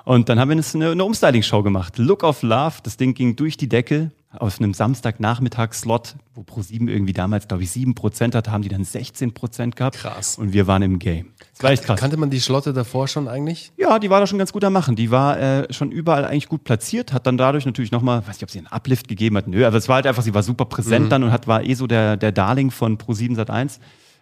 Und 0.05 0.29
dann 0.29 0.39
haben 0.39 0.47
wir 0.47 0.55
eine, 0.55 0.91
eine 0.91 1.03
Umstyling-Show 1.03 1.63
gemacht. 1.63 1.97
Look 1.97 2.23
of 2.23 2.43
Love. 2.43 2.75
Das 2.83 2.95
Ding 2.95 3.13
ging 3.13 3.35
durch 3.35 3.57
die 3.57 3.67
Decke 3.67 4.11
auf 4.31 4.59
einem 4.59 4.73
Samstagnachmittagsslot, 4.73 6.15
wo 6.33 6.43
Pro7 6.43 6.89
irgendwie 6.89 7.11
damals, 7.11 7.49
glaube 7.49 7.63
ich, 7.63 7.71
7% 7.71 8.33
hatte, 8.33 8.51
haben 8.51 8.61
die 8.61 8.69
dann 8.69 8.83
16% 8.83 9.71
gehabt. 9.75 9.97
Krass. 9.97 10.37
Und 10.37 10.53
wir 10.53 10.65
waren 10.65 10.81
im 10.81 10.97
Game. 10.97 11.32
Das 11.53 11.63
war 11.63 11.71
echt 11.71 11.83
krass. 11.83 11.99
Kannte 11.99 12.17
man 12.17 12.31
die 12.31 12.41
Schlotte 12.41 12.73
davor 12.73 13.07
schon 13.07 13.27
eigentlich? 13.27 13.71
Ja, 13.77 13.99
die 13.99 14.09
war 14.09 14.19
da 14.19 14.27
schon 14.27 14.39
ganz 14.39 14.51
gut 14.51 14.63
am 14.63 14.73
Machen. 14.73 14.95
Die 14.95 15.11
war 15.11 15.39
äh, 15.39 15.71
schon 15.71 15.91
überall 15.91 16.25
eigentlich 16.25 16.49
gut 16.49 16.63
platziert, 16.63 17.13
hat 17.13 17.27
dann 17.27 17.37
dadurch 17.37 17.65
natürlich 17.65 17.91
nochmal, 17.91 18.21
weiß 18.21 18.35
nicht, 18.35 18.43
ob 18.43 18.49
sie 18.49 18.57
einen 18.57 18.67
Uplift 18.67 19.07
gegeben 19.07 19.37
hat. 19.37 19.47
Nö, 19.47 19.65
aber 19.65 19.77
es 19.77 19.87
war 19.87 19.95
halt 19.95 20.07
einfach, 20.07 20.23
sie 20.23 20.33
war 20.33 20.41
super 20.41 20.65
präsent 20.65 21.05
mhm. 21.05 21.09
dann 21.09 21.23
und 21.23 21.31
hat, 21.31 21.47
war 21.47 21.63
eh 21.63 21.75
so 21.75 21.85
der, 21.85 22.17
der 22.17 22.31
Darling 22.31 22.71
von 22.71 22.97
Pro7 22.97 23.37
Sat1 23.37 23.79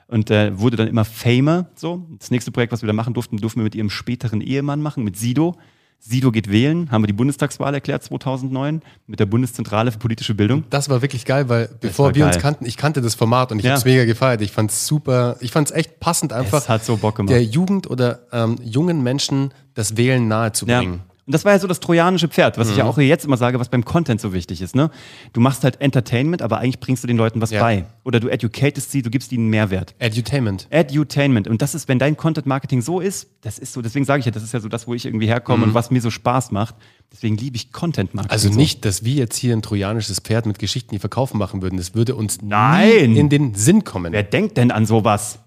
und 0.07 0.29
äh, 0.29 0.59
wurde 0.59 0.75
dann 0.75 0.87
immer 0.87 1.05
famer. 1.05 1.67
So. 1.73 2.05
Das 2.19 2.31
nächste 2.31 2.51
Projekt, 2.51 2.73
was 2.73 2.81
wir 2.81 2.87
da 2.87 2.93
machen 2.93 3.13
durften, 3.13 3.37
durften 3.37 3.61
wir 3.61 3.63
mit 3.63 3.75
ihrem 3.75 3.89
späteren 3.89 4.41
Ehemann 4.41 4.81
machen, 4.81 5.05
mit 5.05 5.15
Sido. 5.15 5.55
Sido 6.03 6.31
geht 6.31 6.49
wählen, 6.49 6.89
haben 6.89 7.03
wir 7.03 7.07
die 7.07 7.13
Bundestagswahl 7.13 7.75
erklärt 7.75 8.03
2009 8.03 8.81
mit 9.05 9.19
der 9.19 9.27
Bundeszentrale 9.27 9.91
für 9.91 9.99
politische 9.99 10.33
Bildung. 10.33 10.63
Das 10.71 10.89
war 10.89 11.03
wirklich 11.03 11.25
geil, 11.25 11.47
weil 11.47 11.69
bevor 11.79 12.15
wir 12.15 12.25
geil. 12.25 12.33
uns 12.33 12.41
kannten, 12.41 12.65
ich 12.65 12.75
kannte 12.75 13.01
das 13.01 13.13
Format 13.13 13.51
und 13.51 13.59
ich 13.59 13.65
ja. 13.65 13.71
habe 13.71 13.79
es 13.79 13.85
mega 13.85 14.05
gefeiert. 14.05 14.41
Ich 14.41 14.51
fand 14.51 14.71
es 14.71 14.87
super, 14.87 15.37
ich 15.41 15.51
fand 15.51 15.69
es 15.69 15.75
echt 15.75 15.99
passend 15.99 16.33
einfach. 16.33 16.57
Es 16.57 16.69
hat 16.69 16.83
so 16.83 16.97
Bock 16.97 17.17
gemacht. 17.17 17.31
Der 17.31 17.43
Jugend 17.43 17.87
oder 17.87 18.21
ähm, 18.31 18.55
jungen 18.63 19.03
Menschen 19.03 19.53
das 19.75 19.95
Wählen 19.95 20.27
nahezubringen. 20.27 21.01
Ja. 21.05 21.10
Und 21.31 21.35
das 21.35 21.45
war 21.45 21.53
ja 21.53 21.59
so 21.59 21.67
das 21.67 21.79
trojanische 21.79 22.27
Pferd, 22.27 22.57
was 22.57 22.67
mhm. 22.67 22.71
ich 22.71 22.77
ja 22.79 22.83
mhm. 22.83 22.89
auch 22.89 22.97
jetzt 22.97 23.23
immer 23.23 23.37
sage, 23.37 23.57
was 23.57 23.69
beim 23.69 23.85
Content 23.85 24.19
so 24.19 24.33
wichtig 24.33 24.61
ist. 24.61 24.75
Ne? 24.75 24.91
Du 25.31 25.39
machst 25.39 25.63
halt 25.63 25.79
Entertainment, 25.79 26.41
aber 26.41 26.57
eigentlich 26.57 26.81
bringst 26.81 27.05
du 27.05 27.07
den 27.07 27.15
Leuten 27.15 27.39
was 27.39 27.51
ja. 27.51 27.61
bei. 27.61 27.85
Oder 28.03 28.19
du 28.19 28.27
educatest 28.27 28.91
sie, 28.91 29.01
du 29.01 29.09
gibst 29.09 29.31
ihnen 29.31 29.47
Mehrwert. 29.47 29.95
Edutainment. 29.97 30.67
Edutainment. 30.71 31.47
Und 31.47 31.61
das 31.61 31.73
ist, 31.73 31.87
wenn 31.87 31.99
dein 31.99 32.17
Content 32.17 32.47
Marketing 32.47 32.81
so 32.81 32.99
ist, 32.99 33.29
das 33.43 33.59
ist 33.59 33.71
so, 33.71 33.81
deswegen 33.81 34.03
sage 34.03 34.19
ich 34.19 34.25
ja, 34.25 34.33
das 34.33 34.43
ist 34.43 34.51
ja 34.51 34.59
so 34.59 34.67
das, 34.67 34.87
wo 34.87 34.93
ich 34.93 35.05
irgendwie 35.05 35.27
herkomme 35.27 35.59
mhm. 35.59 35.63
und 35.69 35.73
was 35.73 35.89
mir 35.89 36.01
so 36.01 36.09
Spaß 36.09 36.51
macht. 36.51 36.75
Deswegen 37.13 37.37
liebe 37.37 37.55
ich 37.55 37.71
Content 37.71 38.13
Marketing. 38.13 38.33
Also 38.33 38.49
nicht, 38.49 38.83
dass 38.83 39.05
wir 39.05 39.13
jetzt 39.13 39.37
hier 39.37 39.55
ein 39.55 39.61
trojanisches 39.61 40.19
Pferd 40.19 40.45
mit 40.47 40.59
Geschichten, 40.59 40.93
die 40.93 40.99
verkaufen 40.99 41.37
machen 41.37 41.61
würden. 41.61 41.77
Das 41.77 41.95
würde 41.95 42.13
uns 42.13 42.41
Nein. 42.41 43.15
in 43.15 43.29
den 43.29 43.55
Sinn 43.55 43.85
kommen. 43.85 44.11
Wer 44.11 44.23
denkt 44.23 44.57
denn 44.57 44.69
an 44.69 44.85
sowas? 44.85 45.39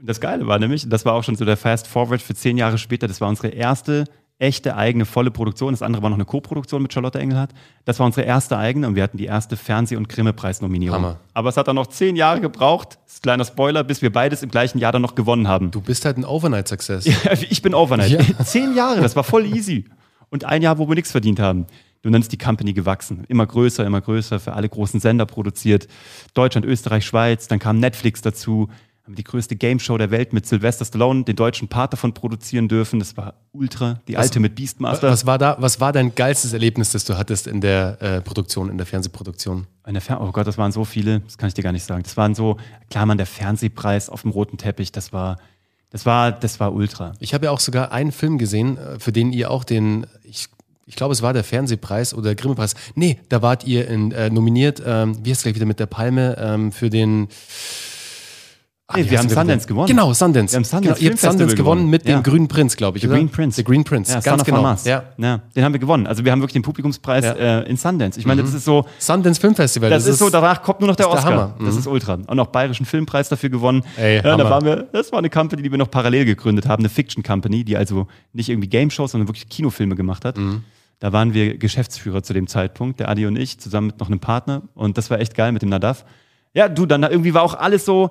Das 0.00 0.20
Geile 0.20 0.46
war 0.46 0.60
nämlich, 0.60 0.88
das 0.88 1.04
war 1.04 1.14
auch 1.14 1.24
schon 1.24 1.34
so 1.34 1.44
der 1.44 1.56
Fast 1.56 1.88
Forward 1.88 2.20
für 2.20 2.34
zehn 2.36 2.58
Jahre 2.58 2.78
später, 2.78 3.08
das 3.08 3.20
war 3.20 3.28
unsere 3.28 3.48
erste 3.48 4.04
echte 4.38 4.76
eigene 4.76 5.06
volle 5.06 5.30
Produktion. 5.30 5.72
Das 5.72 5.82
andere 5.82 6.02
war 6.02 6.10
noch 6.10 6.16
eine 6.16 6.24
Co-Produktion 6.24 6.82
mit 6.82 6.92
Charlotte 6.92 7.18
Engelhardt. 7.18 7.52
Das 7.84 7.98
war 7.98 8.06
unsere 8.06 8.26
erste 8.26 8.58
eigene 8.58 8.88
und 8.88 8.96
wir 8.96 9.02
hatten 9.02 9.16
die 9.16 9.26
erste 9.26 9.56
Fernseh- 9.56 9.96
und 9.96 10.08
Grimme-Preisnominierung. 10.08 10.96
Hammer. 10.96 11.20
Aber 11.32 11.48
es 11.48 11.56
hat 11.56 11.68
dann 11.68 11.76
noch 11.76 11.86
zehn 11.86 12.16
Jahre 12.16 12.40
gebraucht, 12.40 12.98
kleiner 13.22 13.44
Spoiler, 13.44 13.84
bis 13.84 14.02
wir 14.02 14.12
beides 14.12 14.42
im 14.42 14.50
gleichen 14.50 14.78
Jahr 14.78 14.92
dann 14.92 15.02
noch 15.02 15.14
gewonnen 15.14 15.46
haben. 15.48 15.70
Du 15.70 15.80
bist 15.80 16.04
halt 16.04 16.18
ein 16.18 16.24
Overnight-Success. 16.24 17.06
Ich 17.48 17.62
bin 17.62 17.74
Overnight. 17.74 18.10
Ja. 18.10 18.20
Zehn 18.44 18.74
Jahre, 18.74 19.00
das 19.00 19.16
war 19.16 19.24
voll 19.24 19.46
easy. 19.46 19.84
Und 20.30 20.44
ein 20.44 20.62
Jahr, 20.62 20.78
wo 20.78 20.88
wir 20.88 20.94
nichts 20.94 21.12
verdient 21.12 21.38
haben. 21.38 21.66
Und 22.04 22.12
dann 22.12 22.20
ist 22.20 22.32
die 22.32 22.38
Company 22.38 22.74
gewachsen. 22.74 23.24
Immer 23.28 23.46
größer, 23.46 23.84
immer 23.84 24.00
größer, 24.00 24.40
für 24.40 24.52
alle 24.52 24.68
großen 24.68 25.00
Sender 25.00 25.26
produziert. 25.26 25.88
Deutschland, 26.34 26.66
Österreich, 26.66 27.06
Schweiz, 27.06 27.48
dann 27.48 27.58
kam 27.58 27.78
Netflix 27.78 28.20
dazu. 28.20 28.68
Haben 29.04 29.16
die 29.16 29.24
größte 29.24 29.54
Game 29.54 29.80
Show 29.80 29.98
der 29.98 30.10
Welt 30.10 30.32
mit 30.32 30.46
Sylvester 30.46 30.86
Stallone, 30.86 31.24
den 31.24 31.36
deutschen 31.36 31.68
Part 31.68 31.92
davon 31.92 32.14
produzieren 32.14 32.68
dürfen. 32.68 33.00
Das 33.00 33.18
war 33.18 33.34
ultra, 33.52 34.00
die 34.08 34.16
alte 34.16 34.40
mit 34.40 34.54
Beastmaster. 34.54 35.10
Was 35.10 35.26
war, 35.26 35.36
da, 35.36 35.56
was 35.60 35.78
war 35.78 35.92
dein 35.92 36.14
geilstes 36.14 36.54
Erlebnis, 36.54 36.92
das 36.92 37.04
du 37.04 37.18
hattest 37.18 37.46
in 37.46 37.60
der 37.60 38.00
äh, 38.00 38.20
Produktion, 38.22 38.70
in 38.70 38.78
der 38.78 38.86
Fernsehproduktion? 38.86 39.66
Eine 39.82 40.00
Fer 40.00 40.22
oh 40.22 40.32
Gott, 40.32 40.46
das 40.46 40.56
waren 40.56 40.72
so 40.72 40.86
viele, 40.86 41.20
das 41.20 41.36
kann 41.36 41.48
ich 41.48 41.54
dir 41.54 41.60
gar 41.60 41.72
nicht 41.72 41.84
sagen. 41.84 42.02
Das 42.02 42.16
waren 42.16 42.34
so, 42.34 42.56
klar, 42.88 43.04
man, 43.04 43.18
der 43.18 43.26
Fernsehpreis 43.26 44.08
auf 44.08 44.22
dem 44.22 44.30
roten 44.30 44.56
Teppich, 44.56 44.90
das 44.90 45.12
war, 45.12 45.36
das 45.90 46.06
war, 46.06 46.32
das 46.32 46.58
war 46.58 46.72
ultra. 46.72 47.12
Ich 47.20 47.34
habe 47.34 47.44
ja 47.44 47.50
auch 47.50 47.60
sogar 47.60 47.92
einen 47.92 48.10
Film 48.10 48.38
gesehen, 48.38 48.78
äh, 48.78 48.98
für 48.98 49.12
den 49.12 49.34
ihr 49.34 49.50
auch 49.50 49.64
den, 49.64 50.06
ich, 50.22 50.46
ich 50.86 50.96
glaube, 50.96 51.12
es 51.12 51.20
war 51.20 51.34
der 51.34 51.44
Fernsehpreis 51.44 52.14
oder 52.14 52.34
Grimme-Preis. 52.34 52.74
Nee, 52.94 53.18
da 53.28 53.42
wart 53.42 53.64
ihr 53.66 53.86
in, 53.86 54.12
äh, 54.12 54.30
nominiert, 54.30 54.82
ähm, 54.82 55.14
wie 55.22 55.28
heißt 55.28 55.40
es 55.40 55.42
gleich 55.42 55.56
wieder 55.56 55.66
mit 55.66 55.78
der 55.78 55.86
Palme, 55.86 56.38
ähm, 56.38 56.72
für 56.72 56.88
den. 56.88 57.28
Ah, 58.86 58.98
Nee, 58.98 59.08
wir 59.08 59.18
haben 59.18 59.30
Sundance 59.30 59.66
gewonnen. 59.66 59.86
Genau, 59.86 60.12
Sundance. 60.12 60.52
Wir 60.52 60.56
haben 60.58 60.64
Sundance 60.64 60.98
genau, 61.00 61.06
ihr 61.06 61.10
habt 61.12 61.18
Sundance 61.20 61.54
gewonnen 61.56 61.78
gewonnen. 61.86 61.90
mit 61.90 62.06
Ja. 62.06 62.18
dem 62.18 62.22
Grünen 62.22 62.48
Prinz, 62.48 62.76
glaube 62.76 62.98
ich, 62.98 63.02
The 63.02 63.08
oder? 63.08 63.16
Green 63.16 63.30
Prince. 63.30 63.56
The 63.56 63.64
Green 63.64 63.82
Prince, 63.82 64.12
Ja, 64.12 64.20
ganz 64.20 64.44
genau. 64.44 64.58
Hamas. 64.58 64.84
Ja. 64.84 65.04
ja, 65.16 65.40
den 65.56 65.64
haben 65.64 65.72
wir 65.72 65.78
gewonnen. 65.80 66.06
Also 66.06 66.22
wir 66.22 66.30
haben 66.30 66.40
wirklich 66.40 66.52
den 66.52 66.62
Publikumspreis 66.62 67.24
Ja. 67.24 67.32
Mhm. 67.32 67.40
äh, 67.40 67.62
in 67.62 67.76
Sundance. 67.78 68.20
Ich 68.20 68.26
meine, 68.26 68.42
das 68.42 68.52
ist 68.52 68.66
so, 68.66 68.84
Sundance 68.98 69.40
Filmfestival. 69.40 69.88
das, 69.88 70.06
ist 70.06 70.18
so, 70.18 70.28
danach 70.28 70.62
kommt 70.62 70.80
nur 70.80 70.88
noch 70.90 70.96
der 70.96 71.06
ist 71.06 71.12
der 71.12 71.18
Oscar. 71.18 71.32
Hammer. 71.32 71.54
Mhm. 71.58 71.64
Das 71.64 71.76
ist 71.76 71.86
ultra. 71.86 72.18
Und 72.26 72.38
auch 72.38 72.48
Bayerischen 72.48 72.84
Filmpreis 72.84 73.30
dafür 73.30 73.48
gewonnen. 73.48 73.82
Ey, 73.96 74.16
ja, 74.16 74.36
da 74.36 74.50
waren 74.50 74.64
wir, 74.66 74.86
das 74.92 75.10
war 75.12 75.18
eine 75.18 75.30
Company, 75.30 75.62
die 75.62 75.70
wir 75.70 75.78
noch 75.78 75.90
parallel 75.90 76.26
gegründet 76.26 76.68
haben, 76.68 76.82
eine 76.82 76.90
Fiction 76.90 77.22
Company, 77.22 77.64
die 77.64 77.78
also 77.78 78.06
nicht 78.34 78.50
irgendwie 78.50 78.68
Game 78.68 78.90
Shows, 78.90 79.12
sondern 79.12 79.28
wirklich 79.28 79.48
Kinofilme 79.48 79.94
gemacht 79.94 80.26
hat. 80.26 80.36
Mhm. 80.36 80.62
Da 81.00 81.10
waren 81.14 81.32
wir 81.32 81.56
Geschäftsführer 81.56 82.22
zu 82.22 82.34
dem 82.34 82.46
Zeitpunkt, 82.48 83.00
der 83.00 83.08
Adi 83.08 83.24
und 83.26 83.36
ich, 83.36 83.58
zusammen 83.58 83.86
mit 83.88 83.98
noch 84.00 84.08
einem 84.08 84.20
Partner. 84.20 84.60
Und 84.74 84.98
das 84.98 85.08
war 85.08 85.20
echt 85.20 85.34
geil 85.34 85.52
mit 85.52 85.62
dem 85.62 85.70
Nadav. 85.70 86.04
Ja, 86.52 86.68
du, 86.68 86.84
dann 86.84 87.02
irgendwie 87.02 87.32
war 87.34 87.42
auch 87.42 87.54
alles 87.54 87.84
so, 87.86 88.10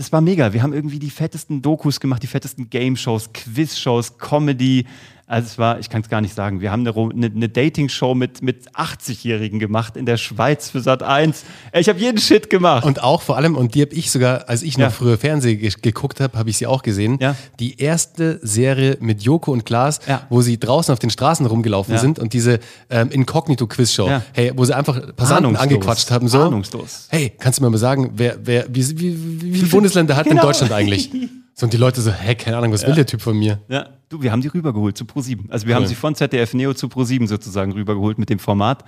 das 0.00 0.10
war 0.12 0.22
mega. 0.22 0.54
Wir 0.54 0.62
haben 0.62 0.72
irgendwie 0.72 0.98
die 0.98 1.10
fettesten 1.10 1.60
Dokus 1.60 2.00
gemacht, 2.00 2.22
die 2.22 2.26
fettesten 2.26 2.70
Game-Shows, 2.70 3.34
Quiz-Shows, 3.34 4.16
Comedy. 4.16 4.86
Also 5.30 5.46
es 5.46 5.58
war, 5.58 5.78
ich 5.78 5.88
kann 5.88 6.02
es 6.02 6.08
gar 6.08 6.20
nicht 6.20 6.34
sagen. 6.34 6.60
Wir 6.60 6.72
haben 6.72 6.84
eine, 6.84 6.92
eine, 6.96 7.26
eine 7.26 7.48
Dating-Show 7.48 8.16
mit, 8.16 8.42
mit 8.42 8.68
80-Jährigen 8.72 9.60
gemacht 9.60 9.96
in 9.96 10.04
der 10.04 10.16
Schweiz 10.16 10.70
für 10.70 10.80
Sat 10.80 11.04
1. 11.04 11.44
Ich 11.72 11.88
habe 11.88 12.00
jeden 12.00 12.18
Shit 12.18 12.50
gemacht. 12.50 12.84
Und 12.84 13.00
auch 13.04 13.22
vor 13.22 13.36
allem, 13.36 13.54
und 13.56 13.76
die 13.76 13.82
habe 13.82 13.94
ich 13.94 14.10
sogar, 14.10 14.48
als 14.48 14.62
ich 14.64 14.76
noch 14.76 14.86
Ja. 14.86 14.90
früher 14.90 15.18
Fernsehen 15.18 15.60
ge 15.60 15.70
geguckt 15.80 16.18
habe, 16.18 16.36
habe 16.36 16.50
ich 16.50 16.56
sie 16.58 16.66
auch 16.66 16.82
gesehen. 16.82 17.16
Ja. 17.20 17.36
Die 17.60 17.78
erste 17.80 18.40
Serie 18.42 18.96
mit 19.00 19.22
Joko 19.22 19.52
und 19.52 19.64
Klaas, 19.64 20.00
Ja. 20.08 20.26
wo 20.30 20.40
sie 20.42 20.58
draußen 20.58 20.92
auf 20.92 20.98
den 20.98 21.10
Straßen 21.10 21.46
rumgelaufen 21.46 21.96
sind 21.96 22.18
und 22.18 22.32
diese 22.32 22.58
ähm, 22.90 23.10
Inkognito-Quiz-Show, 23.10 24.10
hey, 24.32 24.50
wo 24.56 24.64
sie 24.64 24.74
einfach 24.76 25.14
Passanten 25.14 25.54
angequatscht 25.54 26.10
haben. 26.10 26.26
So, 26.26 26.40
Ahnungslos. 26.42 27.06
Hey, 27.08 27.32
kannst 27.38 27.60
du 27.60 27.62
mir 27.62 27.70
mal 27.70 27.78
sagen, 27.78 28.10
wer, 28.16 28.36
wer, 28.42 28.66
wie, 28.68 28.84
wie, 28.98 28.98
wie, 28.98 29.42
wie 29.42 29.58
viele 29.58 29.68
Bundesländer 29.70 30.16
hat 30.16 30.24
Genau. 30.24 30.40
denn 30.40 30.48
Deutschland 30.48 30.72
eigentlich? 30.72 31.10
So, 31.60 31.66
und 31.66 31.74
die 31.74 31.76
Leute 31.76 32.00
so, 32.00 32.10
hey, 32.10 32.34
keine 32.34 32.56
Ahnung, 32.56 32.72
was 32.72 32.86
will 32.86 32.94
der 32.94 33.04
Typ 33.04 33.20
von 33.20 33.38
mir? 33.38 33.60
Ja, 33.68 33.90
du, 34.08 34.22
wir 34.22 34.32
haben 34.32 34.40
die 34.40 34.48
rübergeholt 34.48 34.96
zu 34.96 35.04
Pro7. 35.04 35.50
Also 35.50 35.66
wir 35.66 35.74
haben 35.74 35.82
Cool. 35.82 35.88
sie 35.88 35.94
von 35.94 36.14
ZDF 36.14 36.54
Neo 36.54 36.72
zu 36.72 36.86
Pro7 36.86 37.26
sozusagen 37.26 37.72
rübergeholt 37.72 38.18
mit 38.18 38.30
dem 38.30 38.38
Format. 38.38 38.82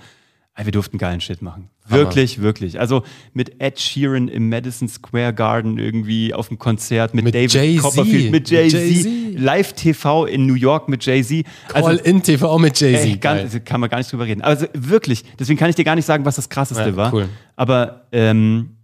Ey, 0.55 0.65
wir 0.65 0.71
durften 0.71 0.97
geilen 0.97 1.21
Shit 1.21 1.43
machen. 1.43 1.69
Wirklich, 1.87 2.41
wirklich. 2.41 2.79
Also 2.79 3.03
mit 3.33 3.61
Ed 3.61 3.79
Sheeran 3.79 4.27
im 4.27 4.49
Madison 4.49 4.87
Square 4.87 5.35
Garden 5.35 5.77
irgendwie 5.77 6.33
auf 6.33 6.47
dem 6.47 6.57
Konzert, 6.57 7.13
mit, 7.13 7.25
Mit 7.25 7.35
David 7.35 7.53
Jay-Z. 7.53 7.81
Copperfield, 7.83 8.31
mit 8.31 8.49
Jay-Z, 8.49 8.79
Jay-Z. 8.79 9.39
Live-TV 9.39 10.25
in 10.25 10.47
New 10.47 10.55
York 10.55 10.89
mit 10.89 11.05
Jay-Z. 11.05 11.45
Also, 11.73 11.87
Call 11.89 11.97
in 11.97 12.23
TV 12.23 12.57
mit 12.57 12.79
Jay-Z. 12.79 13.21
Geil. 13.21 13.49
kann 13.65 13.81
man 13.81 13.89
gar 13.91 13.99
nicht 13.99 14.11
drüber 14.11 14.25
reden. 14.25 14.41
Also 14.41 14.65
wirklich, 14.73 15.23
deswegen 15.39 15.59
kann 15.59 15.69
ich 15.69 15.75
dir 15.75 15.83
gar 15.85 15.95
nicht 15.95 16.05
sagen, 16.05 16.25
was 16.25 16.37
das 16.37 16.49
krasseste 16.49 16.89
Ja, 16.89 16.95
war. 16.95 17.13
cool. 17.13 17.29
Aber 17.55 18.07
ähm, 18.11 18.69
äh, 18.71 18.82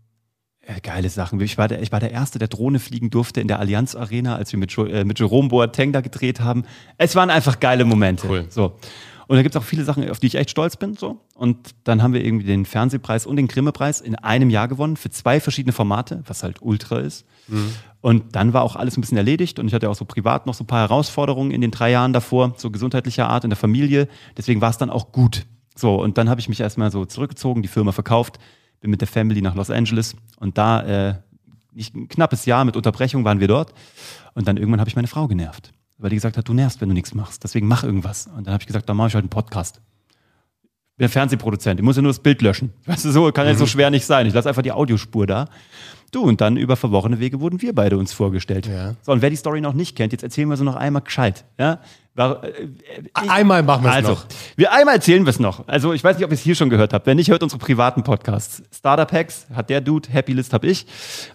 geile 0.82 1.10
Sachen. 1.10 1.40
Ich 1.42 1.58
war, 1.58 1.68
der, 1.68 1.82
ich 1.82 1.92
war 1.92 2.00
der 2.00 2.12
Erste, 2.12 2.38
der 2.40 2.48
Drohne 2.48 2.80
fliegen 2.80 3.10
durfte 3.10 3.42
in 3.42 3.48
der 3.48 3.60
Allianz 3.60 3.96
Arena, 3.96 4.36
als 4.36 4.52
wir 4.52 4.60
mit, 4.60 4.72
Jo- 4.72 4.86
äh, 4.86 5.04
mit 5.06 5.20
Jerome 5.20 5.50
Boateng 5.50 5.92
da 5.92 6.02
gedreht 6.02 6.40
haben. 6.42 6.64
Es 6.98 7.16
waren 7.16 7.30
einfach 7.30 7.60
geile 7.60 7.86
Momente. 7.86 8.28
Cool. 8.30 8.46
So. 8.50 8.74
Und 9.28 9.36
da 9.36 9.44
gibt 9.44 9.54
es 9.56 9.62
auch 9.62 9.66
viele 9.66 9.84
Sachen, 9.84 10.10
auf 10.10 10.20
die 10.20 10.26
ich 10.28 10.36
echt 10.36 10.50
stolz 10.50 10.76
bin. 10.76 10.96
So. 10.96 11.22
Und 11.36 11.76
dann 11.84 12.02
haben 12.02 12.14
wir 12.14 12.26
irgendwie 12.26 12.46
den 12.48 12.66
Fernsehpreis 12.66 13.26
und 13.28 13.36
den 13.36 13.48
Grimme-Preis 13.48 14.02
in 14.02 14.16
einem 14.16 14.50
Jahr 14.50 14.68
gewonnen 14.68 14.98
für 14.98 15.12
zwei 15.12 15.40
verschiedene 15.40 15.72
Formate, 15.72 16.24
was 16.26 16.42
halt 16.44 16.62
ultra 16.62 17.00
ist. 17.00 17.26
Und 18.02 18.36
dann 18.36 18.54
war 18.54 18.62
auch 18.64 18.76
alles 18.76 18.96
ein 18.98 19.02
bisschen 19.02 19.18
erledigt 19.18 19.60
und 19.60 19.68
ich 19.68 19.74
hatte 19.74 19.90
auch 19.90 19.96
so 19.96 20.06
privat 20.06 20.46
noch 20.46 20.54
so 20.54 20.64
ein 20.64 20.68
paar 20.68 20.82
Herausforderungen 20.88 21.52
in 21.52 21.62
den 21.62 21.72
drei 21.72 21.92
Jahren 21.92 22.14
davor, 22.14 22.54
so 22.58 22.70
gesundheitlicher 22.72 23.28
Art 23.28 23.44
in 23.44 23.50
der 23.50 23.58
Familie. 23.58 24.08
Deswegen 24.38 24.62
war 24.62 24.70
es 24.70 24.78
dann 24.78 24.90
auch 24.90 25.12
gut. 25.12 25.46
So, 25.76 26.02
und 26.02 26.18
dann 26.18 26.30
habe 26.30 26.40
ich 26.42 26.50
mich 26.50 26.60
erstmal 26.60 26.92
so 26.92 27.06
zurückgezogen, 27.06 27.62
die 27.62 27.68
Firma 27.68 27.92
verkauft, 27.92 28.38
bin 28.80 28.92
mit 28.92 29.02
der 29.02 29.08
Family 29.08 29.42
nach 29.42 29.56
Los 29.56 29.70
Angeles 29.70 30.16
und 30.40 30.58
da 30.58 31.10
äh, 31.10 31.14
nicht, 31.74 31.96
ein 31.96 32.08
knappes 32.08 32.46
Jahr 32.46 32.66
mit 32.66 32.76
Unterbrechung 32.76 33.24
waren 33.24 33.40
wir 33.40 33.48
dort. 33.48 33.74
Und 34.34 34.48
dann 34.48 34.58
irgendwann 34.58 34.80
habe 34.80 34.90
ich 34.90 34.96
meine 34.96 35.08
Frau 35.08 35.28
genervt, 35.28 35.72
weil 35.98 36.10
die 36.10 36.16
gesagt 36.16 36.38
hat, 36.38 36.48
du 36.48 36.54
nervst, 36.54 36.82
wenn 36.82 36.90
du 36.90 36.94
nichts 36.94 37.14
machst. 37.14 37.44
Deswegen 37.44 37.68
mach 37.68 37.84
irgendwas. 37.84 38.28
Und 38.28 38.48
dann 38.48 38.54
habe 38.54 38.62
ich 38.62 38.68
gesagt, 38.68 38.88
dann 38.88 38.98
mache 38.98 39.10
ich 39.10 39.14
halt 39.16 39.24
einen 39.24 39.30
Podcast. 39.30 39.82
Ich 40.62 40.98
bin 40.98 41.10
Fernsehproduzent, 41.10 41.80
ich 41.80 41.86
muss 41.86 41.96
ja 41.96 42.02
nur 42.02 42.12
das 42.12 42.20
Bild 42.20 42.42
löschen. 42.42 42.74
Weißt 42.86 43.06
du, 43.06 43.12
so 43.12 43.32
kann 43.32 43.48
ja 43.48 43.56
so 43.56 43.66
schwer 43.66 43.90
nicht 43.90 44.06
sein. 44.06 44.28
Ich 44.28 44.34
lasse 44.34 44.50
einfach 44.50 44.62
die 44.62 44.72
Audiospur 44.72 45.28
da. 45.28 45.48
Du, 46.12 46.24
und 46.24 46.42
dann 46.42 46.58
über 46.58 46.76
verworrene 46.76 47.20
Wege 47.20 47.40
wurden 47.40 47.62
wir 47.62 47.74
beide 47.74 47.98
uns 47.98 48.14
vorgestellt. 48.14 48.66
Ja. 48.66 48.96
So, 49.04 49.12
und 49.12 49.22
wer 49.22 49.30
die 49.30 49.36
Story 49.36 49.62
noch 49.62 49.74
nicht 49.74 49.96
kennt, 49.96 50.12
jetzt 50.12 50.24
erzählen 50.24 50.50
wir 50.50 50.58
sie 50.58 50.64
noch 50.64 50.76
einmal 50.76 51.04
gescheit. 51.04 51.46
Ja? 51.60 51.80
War, 52.20 52.44
äh, 52.44 52.52
ich- 53.24 53.32
Einmal 53.32 53.64
machen 53.64 53.84
wir 53.86 53.92
es 53.92 53.96
also, 53.96 54.10
noch. 54.12 54.26
wir 54.58 54.74
einmal 54.74 54.96
erzählen 54.96 55.26
wir 55.26 55.30
es 55.30 55.40
noch. 55.40 55.66
Also, 55.68 55.94
ich 55.94 56.04
weiß 56.04 56.18
nicht, 56.18 56.26
ob 56.26 56.32
ihr 56.32 56.36
es 56.36 56.42
hier 56.42 56.54
schon 56.54 56.70
gehört 56.70 56.92
habt. 56.94 57.06
Wenn 57.06 57.16
nicht, 57.16 57.30
hört 57.32 57.42
unsere 57.44 57.60
privaten 57.60 58.04
Podcasts. 58.04 58.62
Startup 58.76 59.10
Hacks 59.12 59.48
hat 59.56 59.70
der 59.70 59.80
Dude, 59.80 60.10
Happy 60.12 60.34
List 60.34 60.52
habe 60.54 60.68
ich. 60.68 60.86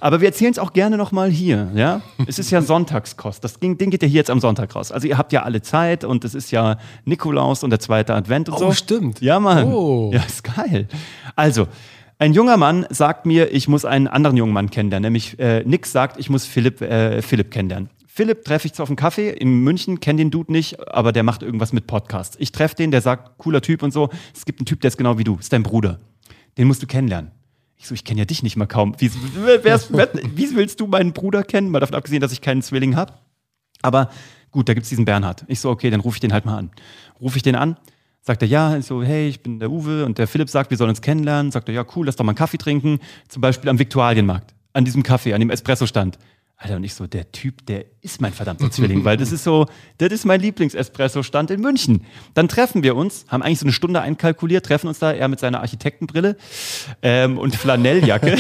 Aber 0.01 0.21
wir 0.21 0.29
erzählen 0.29 0.51
es 0.53 0.59
auch 0.59 0.75
gerne 0.75 0.99
nochmal 0.99 1.31
hier. 1.31 1.71
Ja? 1.75 2.03
Es 2.27 2.39
ist 2.39 2.51
ja 2.51 2.61
Sonntagskost. 2.61 3.43
Das 3.43 3.59
Ding, 3.59 3.79
Ding 3.79 3.89
geht 3.91 4.03
ja 4.03 4.09
hier 4.09 4.19
jetzt 4.19 4.31
am 4.31 4.41
Sonntag 4.41 4.75
raus. 4.75 4.93
Also, 4.93 5.09
ihr 5.09 5.17
habt 5.17 5.33
ja 5.33 5.43
alle 5.45 5.63
Zeit 5.63 6.05
und 6.05 6.23
es 6.25 6.35
ist 6.35 6.51
ja 6.51 6.77
Nikolaus 7.07 7.63
und 7.65 7.71
der 7.71 7.81
zweite 7.81 8.15
Advent 8.15 8.49
und 8.51 8.57
Oh, 8.57 8.59
so. 8.59 8.73
stimmt. 8.73 9.23
Ja, 9.23 9.41
Mann. 9.41 9.73
Oh. 9.73 10.11
Ja, 10.13 10.21
ist 10.23 10.45
geil. 10.45 10.87
Also, 11.35 11.67
ein 12.19 12.33
junger 12.35 12.57
Mann 12.59 12.87
sagt 12.91 13.25
mir, 13.27 13.53
ich 13.53 13.69
muss 13.69 13.85
einen 13.85 14.07
anderen 14.07 14.37
jungen 14.37 14.53
Mann 14.53 14.71
kennenlernen. 14.71 15.05
Nämlich 15.07 15.39
äh, 15.39 15.63
Nick 15.65 15.87
sagt, 15.87 16.19
ich 16.21 16.29
muss 16.31 16.45
Philipp, 16.45 16.81
äh, 16.83 17.23
Philipp 17.23 17.51
kennenlernen. 17.51 17.89
Philipp 18.17 18.45
treffe 18.45 18.69
ich 18.69 18.81
auf 18.81 18.87
dem 18.87 18.95
Kaffee 18.95 19.31
in 19.31 19.65
München, 19.65 19.99
kenne 19.99 20.19
den 20.19 20.31
Dude 20.31 20.53
nicht, 20.53 20.79
aber 20.89 21.11
der 21.11 21.25
macht 21.25 21.43
irgendwas 21.43 21.73
mit 21.73 21.89
Podcasts. 21.89 22.37
Ich 22.39 22.53
treffe 22.53 22.77
den, 22.77 22.93
der 22.93 23.01
sagt, 23.01 23.39
cooler 23.39 23.61
Typ 23.61 23.83
und 23.83 23.93
so. 23.93 24.09
Es 24.33 24.45
gibt 24.45 24.61
einen 24.61 24.67
Typ, 24.67 24.81
der 24.83 24.89
ist 24.89 24.97
genau 24.97 25.19
wie 25.19 25.25
du, 25.25 25.35
ist 25.35 25.53
dein 25.53 25.65
Bruder. 25.65 25.99
Den 26.57 26.69
musst 26.69 26.81
du 26.81 26.87
kennenlernen. 26.87 27.33
Ich 27.77 27.89
so, 27.89 27.95
ich 27.95 28.05
kenne 28.05 28.21
ja 28.21 28.25
dich 28.25 28.45
nicht 28.45 28.55
mal 28.55 28.67
kaum. 28.67 28.95
Wie, 28.99 29.11
wie 29.13 30.55
willst 30.55 30.79
du 30.79 30.87
meinen 30.87 31.13
Bruder 31.13 31.43
kennen? 31.43 31.73
Mal 31.73 31.81
davon 31.81 31.97
abgesehen, 31.97 32.21
dass 32.21 32.31
ich 32.31 32.41
keinen 32.41 32.63
Zwilling 32.63 32.95
habe. 32.95 33.15
Aber 33.83 34.11
gut, 34.53 34.69
da 34.69 34.75
gibt's 34.75 34.91
diesen 34.91 35.05
Bernhard. 35.05 35.45
Ich 35.49 35.59
so, 35.59 35.69
okay, 35.69 35.91
dann 35.91 35.99
rufe 35.99 36.15
ich 36.15 36.21
den 36.21 36.33
halt 36.33 36.45
mal 36.45 36.57
an. 36.57 36.71
Rufe 37.21 37.37
ich 37.37 37.43
den 37.43 37.57
an, 37.57 37.77
sagt 38.21 38.43
er, 38.43 38.49
ja, 38.49 38.77
ich 38.77 38.87
so, 38.87 39.03
hey, 39.03 39.27
ich 39.27 39.43
bin 39.43 39.59
der 39.59 39.73
Uwe 39.73 40.05
und 40.05 40.19
der 40.19 40.29
Philipp 40.29 40.51
sagt, 40.51 40.71
wir 40.71 40.77
sollen 40.77 40.91
uns 40.91 41.03
kennenlernen. 41.03 41.51
Sagt 41.51 41.69
er, 41.69 41.75
ja, 41.75 41.85
cool, 41.97 42.07
lass 42.07 42.15
doch 42.15 42.25
mal 42.25 42.31
einen 42.31 42.39
Kaffee 42.39 42.59
trinken. 42.59 43.01
Zum 43.27 43.43
Beispiel 43.43 43.69
am 43.69 43.81
Viktualienmarkt, 43.81 44.55
an 44.73 44.85
diesem 44.85 45.03
Kaffee, 45.03 45.35
an 45.35 45.41
dem 45.41 45.51
Espresso-Stand. 45.51 46.17
Alter, 46.57 46.77
und 46.77 46.85
ich 46.85 46.95
so, 46.95 47.07
der 47.07 47.31
Typ, 47.33 47.67
der 47.67 47.85
ist 48.01 48.21
mein 48.21 48.33
verdammter 48.33 48.71
Zwilling, 48.71 49.05
weil 49.05 49.17
das 49.17 49.33
ist 49.33 49.45
so, 49.45 49.67
das 49.99 50.13
ist 50.13 50.25
mein 50.25 50.41
Lieblings-Espresso-Stand 50.41 51.51
in 51.51 51.61
München. 51.61 52.07
Dann 52.33 52.49
treffen 52.49 52.83
wir 52.83 52.95
uns, 52.97 53.27
haben 53.29 53.43
eigentlich 53.43 53.59
so 53.59 53.67
eine 53.67 53.73
Stunde 53.73 54.01
einkalkuliert, 54.01 54.65
treffen 54.65 54.87
uns 54.87 55.01
da, 55.01 55.13
er 55.13 55.29
mit 55.29 55.41
seiner 55.41 55.61
Architektenbrille 55.61 56.37
ähm, 57.03 57.39
und 57.39 57.57
Flanelljacke 57.57 58.39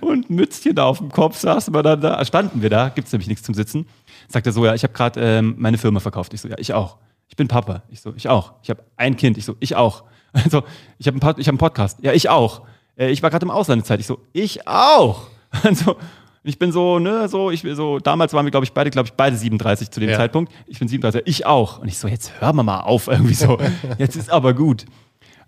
und 0.00 0.28
Mützchen 0.28 0.78
auf 0.78 0.98
dem 0.98 1.10
Kopf 1.10 1.38
saßen 1.38 1.72
wir 1.72 1.82
dann 1.82 2.00
da, 2.00 2.22
standen 2.24 2.60
wir 2.60 2.70
da, 2.70 2.88
gibt's 2.88 3.12
nämlich 3.12 3.28
nichts 3.28 3.44
zum 3.44 3.54
Sitzen. 3.54 3.86
Sagt 4.28 4.46
er 4.46 4.52
so, 4.52 4.64
ja, 4.66 4.74
ich 4.74 4.82
habe 4.82 4.92
gerade 4.92 5.20
ähm, 5.20 5.54
meine 5.58 5.78
Firma 5.78 6.00
verkauft. 6.00 6.34
Ich 6.34 6.40
so, 6.40 6.48
ja, 6.48 6.56
ich 6.58 6.74
auch. 6.74 6.98
Ich 7.28 7.36
bin 7.36 7.48
Papa. 7.48 7.82
Ich 7.88 8.00
so, 8.00 8.12
ich 8.16 8.28
auch. 8.28 8.54
Ich 8.62 8.70
habe 8.70 8.84
ein 8.96 9.16
Kind. 9.16 9.38
Ich 9.38 9.44
so, 9.44 9.56
ich 9.60 9.76
auch. 9.76 10.04
Also, 10.32 10.64
ich 10.98 11.06
habe 11.06 11.18
einen, 11.18 11.22
hab 11.22 11.48
einen 11.48 11.56
Podcast. 11.56 11.98
Ja, 12.02 12.12
ich 12.12 12.28
auch. 12.28 12.66
Äh, 12.98 13.08
ich 13.08 13.22
war 13.22 13.30
gerade 13.30 13.46
im 13.46 13.50
Auslandszeit. 13.50 14.00
Ich 14.00 14.06
so, 14.06 14.18
ich 14.34 14.68
auch. 14.68 15.28
Also, 15.62 15.96
ich 16.42 16.58
bin 16.58 16.70
so, 16.70 16.98
ne, 17.00 17.28
so, 17.28 17.50
ich 17.50 17.62
so, 17.74 17.98
damals 17.98 18.32
waren 18.32 18.46
wir, 18.46 18.50
glaube 18.50 18.64
ich, 18.64 18.72
beide, 18.72 18.90
glaube 18.90 19.08
ich, 19.08 19.14
beide 19.14 19.36
37 19.36 19.90
zu 19.90 19.98
dem 20.00 20.10
Ja. 20.10 20.16
Zeitpunkt. 20.16 20.52
Ich 20.66 20.78
bin 20.78 20.86
37, 20.86 21.22
ich 21.26 21.44
auch. 21.44 21.78
Und 21.80 21.88
ich 21.88 21.98
so, 21.98 22.06
jetzt 22.06 22.32
hör 22.40 22.52
mal 22.52 22.62
mal 22.62 22.80
auf, 22.80 23.08
irgendwie 23.08 23.34
so. 23.34 23.58
Jetzt 23.98 24.14
ist 24.16 24.30
aber 24.30 24.54
gut. 24.54 24.84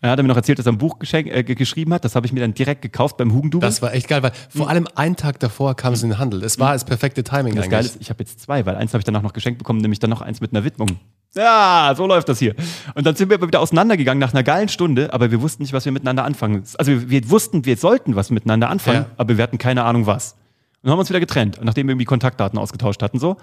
Er 0.01 0.11
hat 0.11 0.19
mir 0.23 0.29
noch 0.29 0.37
erzählt, 0.37 0.59
dass 0.59 0.67
er 0.67 0.73
ein 0.73 0.79
Buch 0.79 0.97
äh, 1.13 1.43
geschrieben 1.43 1.93
hat. 1.93 2.05
Das 2.05 2.15
habe 2.15 2.25
ich 2.27 2.33
mir 2.33 2.41
dann 2.41 2.55
direkt 2.55 2.83
gekauft 2.83 3.17
beim 3.17 3.33
Hugendubel. 3.33 3.69
Das 3.69 3.83
war 3.83 3.93
echt 3.93 4.07
geil, 4.07 4.23
weil 4.23 4.33
vor 4.49 4.69
allem 4.69 4.87
einen 4.95 5.17
Tag 5.17 5.41
davor 5.41 5.75
kam 5.75 5.93
es 5.93 6.03
in 6.05 6.11
den 6.11 6.19
Handel. 6.19 6.45
Es 6.45 6.59
war 6.61 6.73
das 6.73 6.85
perfekte 6.85 7.25
Timing 7.25 7.57
das. 7.57 7.69
Geile 7.69 7.87
ist, 7.87 7.99
ich 8.01 8.11
habe 8.11 8.21
jetzt 8.23 8.41
zwei, 8.41 8.65
weil 8.65 8.77
eins 8.77 8.93
habe 8.93 9.01
ich 9.01 9.05
danach 9.05 9.23
noch 9.23 9.33
geschenkt 9.33 9.59
bekommen, 9.59 9.81
nämlich 9.81 9.99
dann 9.99 10.11
noch 10.11 10.21
eins 10.21 10.41
mit 10.41 10.53
einer 10.53 10.65
Widmung. 10.65 10.99
Ja, 11.35 11.93
so 11.97 12.07
läuft 12.07 12.29
das 12.29 12.39
hier. 12.39 12.55
Und 12.95 13.07
dann 13.07 13.15
sind 13.15 13.29
wir 13.29 13.37
aber 13.37 13.47
wieder 13.47 13.61
auseinandergegangen 13.61 14.19
nach 14.19 14.33
einer 14.33 14.43
geilen 14.43 14.69
Stunde, 14.69 15.13
aber 15.13 15.31
wir 15.31 15.41
wussten 15.43 15.63
nicht, 15.63 15.73
was 15.73 15.85
wir 15.85 15.93
miteinander 15.93 16.25
anfangen. 16.25 16.65
Also 16.79 17.11
wir 17.11 17.31
wussten, 17.31 17.65
wir 17.65 17.77
sollten 17.77 18.17
was 18.17 18.31
miteinander 18.31 18.71
anfangen, 18.71 19.03
Ja. 19.09 19.15
aber 19.19 19.37
wir 19.37 19.43
hatten 19.43 19.59
keine 19.59 19.85
Ahnung 19.85 20.07
was. 20.07 20.33
Und 20.33 20.39
dann 20.85 20.93
haben 20.93 20.97
wir 20.99 21.01
uns 21.01 21.11
wieder 21.11 21.21
getrennt, 21.21 21.61
nachdem 21.63 21.87
wir 21.87 21.93
irgendwie 21.93 22.07
Kontaktdaten 22.07 22.59
ausgetauscht 22.59 23.03
hatten. 23.03 23.19
So, 23.19 23.37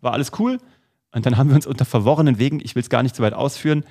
war 0.00 0.12
alles 0.12 0.30
cool. 0.38 0.58
Und 1.14 1.26
dann 1.26 1.36
haben 1.36 1.48
wir 1.50 1.56
uns 1.56 1.66
unter 1.66 1.84
verworrenen 1.84 2.38
Wegen, 2.38 2.60
ich 2.62 2.74
will 2.74 2.82
es 2.82 2.88
gar 2.88 3.02
nicht 3.02 3.16
so 3.16 3.22
weit 3.22 3.34
ausführen, 3.34 3.84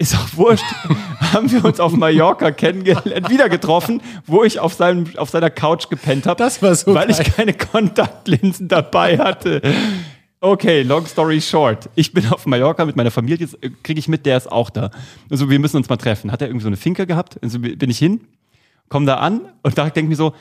ist 0.00 0.14
auch 0.14 0.36
wurscht, 0.36 0.64
haben 1.32 1.50
wir 1.50 1.64
uns 1.64 1.80
auf 1.80 1.92
Mallorca 1.92 2.52
kennengelernt, 2.52 3.30
wieder 3.30 3.48
getroffen, 3.48 4.00
wo 4.26 4.44
ich 4.44 4.60
auf, 4.60 4.74
seinem, 4.74 5.06
auf 5.16 5.30
seiner 5.30 5.50
Couch 5.50 5.88
gepennt 5.88 6.26
habe. 6.26 6.48
So 6.48 6.94
Weil 6.94 7.08
geil. 7.08 7.16
ich 7.26 7.34
keine 7.34 7.52
Kontaktlinsen 7.54 8.68
dabei 8.68 9.18
hatte. 9.18 9.60
Okay, 10.40 10.82
long 10.82 11.04
story 11.06 11.40
short. 11.40 11.90
Ich 11.96 12.12
bin 12.12 12.26
auf 12.28 12.46
Mallorca 12.46 12.84
mit 12.84 12.94
meiner 12.94 13.10
Familie, 13.10 13.38
jetzt 13.38 13.58
kriege 13.82 13.98
ich 13.98 14.06
mit, 14.06 14.24
der 14.24 14.36
ist 14.36 14.50
auch 14.50 14.70
da. 14.70 14.90
Also 15.30 15.50
wir 15.50 15.58
müssen 15.58 15.76
uns 15.76 15.88
mal 15.88 15.96
treffen. 15.96 16.30
Hat 16.30 16.40
er 16.40 16.48
irgendwie 16.48 16.62
so 16.62 16.68
eine 16.68 16.76
Finke 16.76 17.06
gehabt? 17.06 17.38
Also 17.42 17.58
bin 17.58 17.90
ich 17.90 17.98
hin, 17.98 18.20
komme 18.88 19.06
da 19.06 19.16
an 19.16 19.40
und 19.62 19.76
da 19.76 19.84
denke 19.84 20.02
ich 20.02 20.08
mir 20.10 20.16
so, 20.16 20.34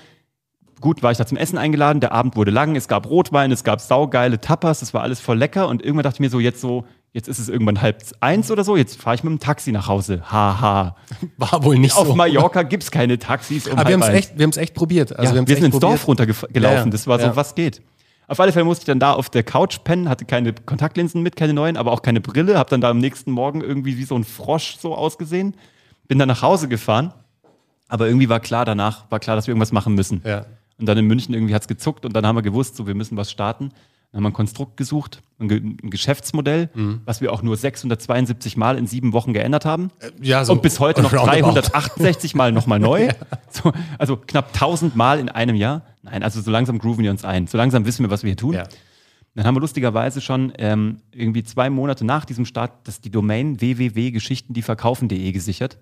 gut, 0.81 1.01
war 1.01 1.11
ich 1.11 1.17
da 1.17 1.25
zum 1.25 1.37
Essen 1.37 1.57
eingeladen, 1.57 1.99
der 1.99 2.11
Abend 2.11 2.35
wurde 2.35 2.51
lang, 2.51 2.75
es 2.75 2.87
gab 2.87 3.09
Rotwein, 3.09 3.51
es 3.51 3.63
gab 3.63 3.81
saugeile 3.81 4.39
Tapas, 4.39 4.81
das 4.81 4.93
war 4.93 5.01
alles 5.01 5.19
voll 5.19 5.37
lecker 5.37 5.67
und 5.67 5.81
irgendwann 5.81 6.03
dachte 6.03 6.17
ich 6.17 6.19
mir 6.19 6.29
so, 6.29 6.39
jetzt 6.39 6.61
so, 6.61 6.85
jetzt 7.13 7.27
ist 7.27 7.39
es 7.39 7.49
irgendwann 7.49 7.81
halb 7.81 8.03
eins 8.19 8.51
oder 8.51 8.63
so, 8.63 8.77
jetzt 8.77 9.01
fahre 9.01 9.15
ich 9.15 9.23
mit 9.23 9.31
dem 9.31 9.39
Taxi 9.39 9.71
nach 9.71 9.87
Hause. 9.87 10.21
Haha. 10.31 10.95
War 11.37 11.63
wohl 11.63 11.79
nicht 11.79 11.95
Auf 11.95 12.07
so. 12.07 12.15
Mallorca 12.15 12.61
gibt 12.61 12.83
es 12.83 12.91
keine 12.91 13.17
Taxis 13.17 13.65
um 13.65 13.79
Aber 13.79 13.89
wir 13.89 13.95
haben 13.95 14.03
es 14.03 14.09
echt, 14.09 14.37
wir 14.37 14.57
echt 14.57 14.75
probiert. 14.75 15.17
Also 15.17 15.33
Ja, 15.33 15.39
wir 15.41 15.47
wir 15.47 15.55
sind 15.55 15.65
ins 15.65 15.71
probiert. 15.71 15.91
Dorf 15.93 16.07
runtergelaufen. 16.07 16.61
Ja, 16.61 16.71
ja. 16.73 16.85
Das 16.85 17.07
war 17.07 17.19
so, 17.19 17.35
was 17.35 17.55
geht. 17.55 17.81
Auf 18.27 18.41
alle 18.41 18.51
Fälle 18.51 18.65
musste 18.65 18.81
ich 18.81 18.87
dann 18.87 18.99
da 18.99 19.13
auf 19.13 19.29
der 19.29 19.43
Couch 19.43 19.79
pennen, 19.85 20.09
hatte 20.09 20.25
keine 20.25 20.53
Kontaktlinsen 20.53 21.23
mit, 21.23 21.37
keine 21.37 21.53
neuen, 21.53 21.77
aber 21.77 21.93
auch 21.93 22.01
keine 22.01 22.19
Brille. 22.19 22.57
Hab 22.57 22.69
dann 22.69 22.81
da 22.81 22.89
am 22.89 22.97
nächsten 22.99 23.31
Morgen 23.31 23.61
irgendwie 23.61 23.97
wie 23.97 24.03
so 24.03 24.15
ein 24.15 24.25
Frosch 24.25 24.77
so 24.79 24.95
ausgesehen. 24.95 25.55
Bin 26.07 26.19
dann 26.19 26.27
nach 26.27 26.41
Hause 26.41 26.67
gefahren. 26.67 27.13
Aber 27.87 28.07
irgendwie 28.07 28.27
war 28.27 28.41
klar 28.41 28.65
danach, 28.65 29.09
war 29.09 29.19
klar, 29.19 29.37
dass 29.37 29.47
wir 29.47 29.53
irgendwas 29.53 29.71
machen 29.71 29.95
müssen. 29.95 30.21
Ja. 30.25 30.45
Und 30.77 30.87
dann 30.87 30.97
in 30.97 31.07
München 31.07 31.33
irgendwie 31.33 31.55
hat's 31.55 31.69
gezuckt 31.69 32.05
und 32.05 32.13
dann 32.13 32.25
haben 32.25 32.35
wir 32.35 32.41
gewusst, 32.41 32.75
so 32.75 32.85
wir 32.85 32.95
müssen 32.95 33.15
was 33.15 33.31
starten. 33.31 33.71
Dann 34.11 34.19
haben 34.19 34.23
wir 34.23 34.29
ein 34.29 34.33
Konstrukt 34.33 34.77
gesucht, 34.77 35.21
ein, 35.37 35.47
Ge 35.49 35.57
ein 35.59 35.89
Geschäftsmodell, 35.89 36.69
Mhm. 36.73 37.01
was 37.05 37.19
wir 37.21 37.31
auch 37.33 37.41
nur 37.41 37.57
672 37.57 38.55
Mal 38.57 38.77
in 38.77 38.87
sieben 38.87 39.11
Wochen 39.13 39.33
geändert 39.33 39.65
haben. 39.65 39.91
Ja, 40.21 40.45
so 40.45 40.53
und 40.53 40.61
bis 40.61 40.79
heute 40.79 41.01
noch 41.01 41.11
roundabout. 41.13 41.53
368 41.53 42.33
Mal 42.33 42.51
nochmal 42.51 42.79
neu. 42.79 43.09
so, 43.51 43.73
also 43.97 44.15
knapp 44.17 44.47
1000 44.53 44.95
Mal 44.95 45.19
in 45.19 45.29
einem 45.29 45.55
Jahr. 45.55 45.83
Nein, 46.03 46.23
also 46.23 46.41
so 46.41 46.49
langsam 46.51 46.79
grooven 46.79 47.03
wir 47.03 47.11
uns 47.11 47.25
ein. 47.25 47.47
So 47.47 47.57
langsam 47.57 47.85
wissen 47.85 48.03
wir, 48.05 48.09
was 48.09 48.23
wir 48.23 48.29
hier 48.29 48.37
tun. 48.37 48.53
Ja. 48.53 48.63
Dann 49.35 49.45
haben 49.45 49.55
wir 49.55 49.61
lustigerweise 49.61 50.19
schon 50.21 50.51
ähm, 50.57 51.01
irgendwie 51.11 51.43
zwei 51.43 51.69
Monate 51.69 52.03
nach 52.05 52.25
diesem 52.25 52.45
Start 52.45 52.71
das, 52.87 53.01
die 53.01 53.11
Domain 53.11 53.59
www.geschichtendieverkaufen.de 53.61 55.31
gesichert. 55.31 55.77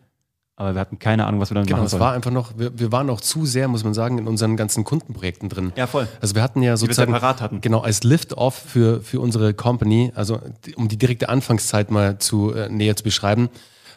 Aber 0.58 0.74
wir 0.74 0.80
hatten 0.80 1.00
keine 1.00 1.26
Ahnung, 1.26 1.42
was 1.42 1.50
wir 1.52 1.56
damit 1.56 1.68
Genau, 1.68 1.80
machen 1.80 1.86
es 1.88 1.92
sollen. 1.92 2.02
war 2.02 2.14
einfach 2.14 2.32
noch, 2.32 2.58
wir, 2.58 2.80
wir 2.80 2.92
waren 2.92 3.10
auch 3.10 3.20
zu 3.20 3.46
sehr, 3.46 3.68
muss 3.68 3.84
man 3.84 3.94
sagen, 3.94 4.18
in 4.18 4.26
unseren 4.28 4.56
ganzen 4.56 4.86
Kundenprojekten 4.86 5.50
drin. 5.50 5.74
Ja, 5.76 5.86
voll. 5.86 6.08
Also 6.22 6.34
wir 6.36 6.42
hatten 6.42 6.62
ja 6.62 6.78
sozusagen, 6.78 7.12
separat 7.14 7.42
hatten. 7.42 7.60
genau, 7.60 7.82
als 7.82 8.04
Lift-Off 8.04 8.56
für, 8.56 9.02
für 9.02 9.20
unsere 9.20 9.54
Company, 9.54 10.14
also 10.16 10.40
die- 10.66 10.76
um 10.76 10.88
die 10.88 10.98
direkte 10.98 11.28
Anfangszeit 11.28 11.92
mal 11.92 12.20
zu 12.20 12.54
äh, 12.54 12.70
näher 12.70 12.96
zu 12.96 13.04
beschreiben, 13.04 13.50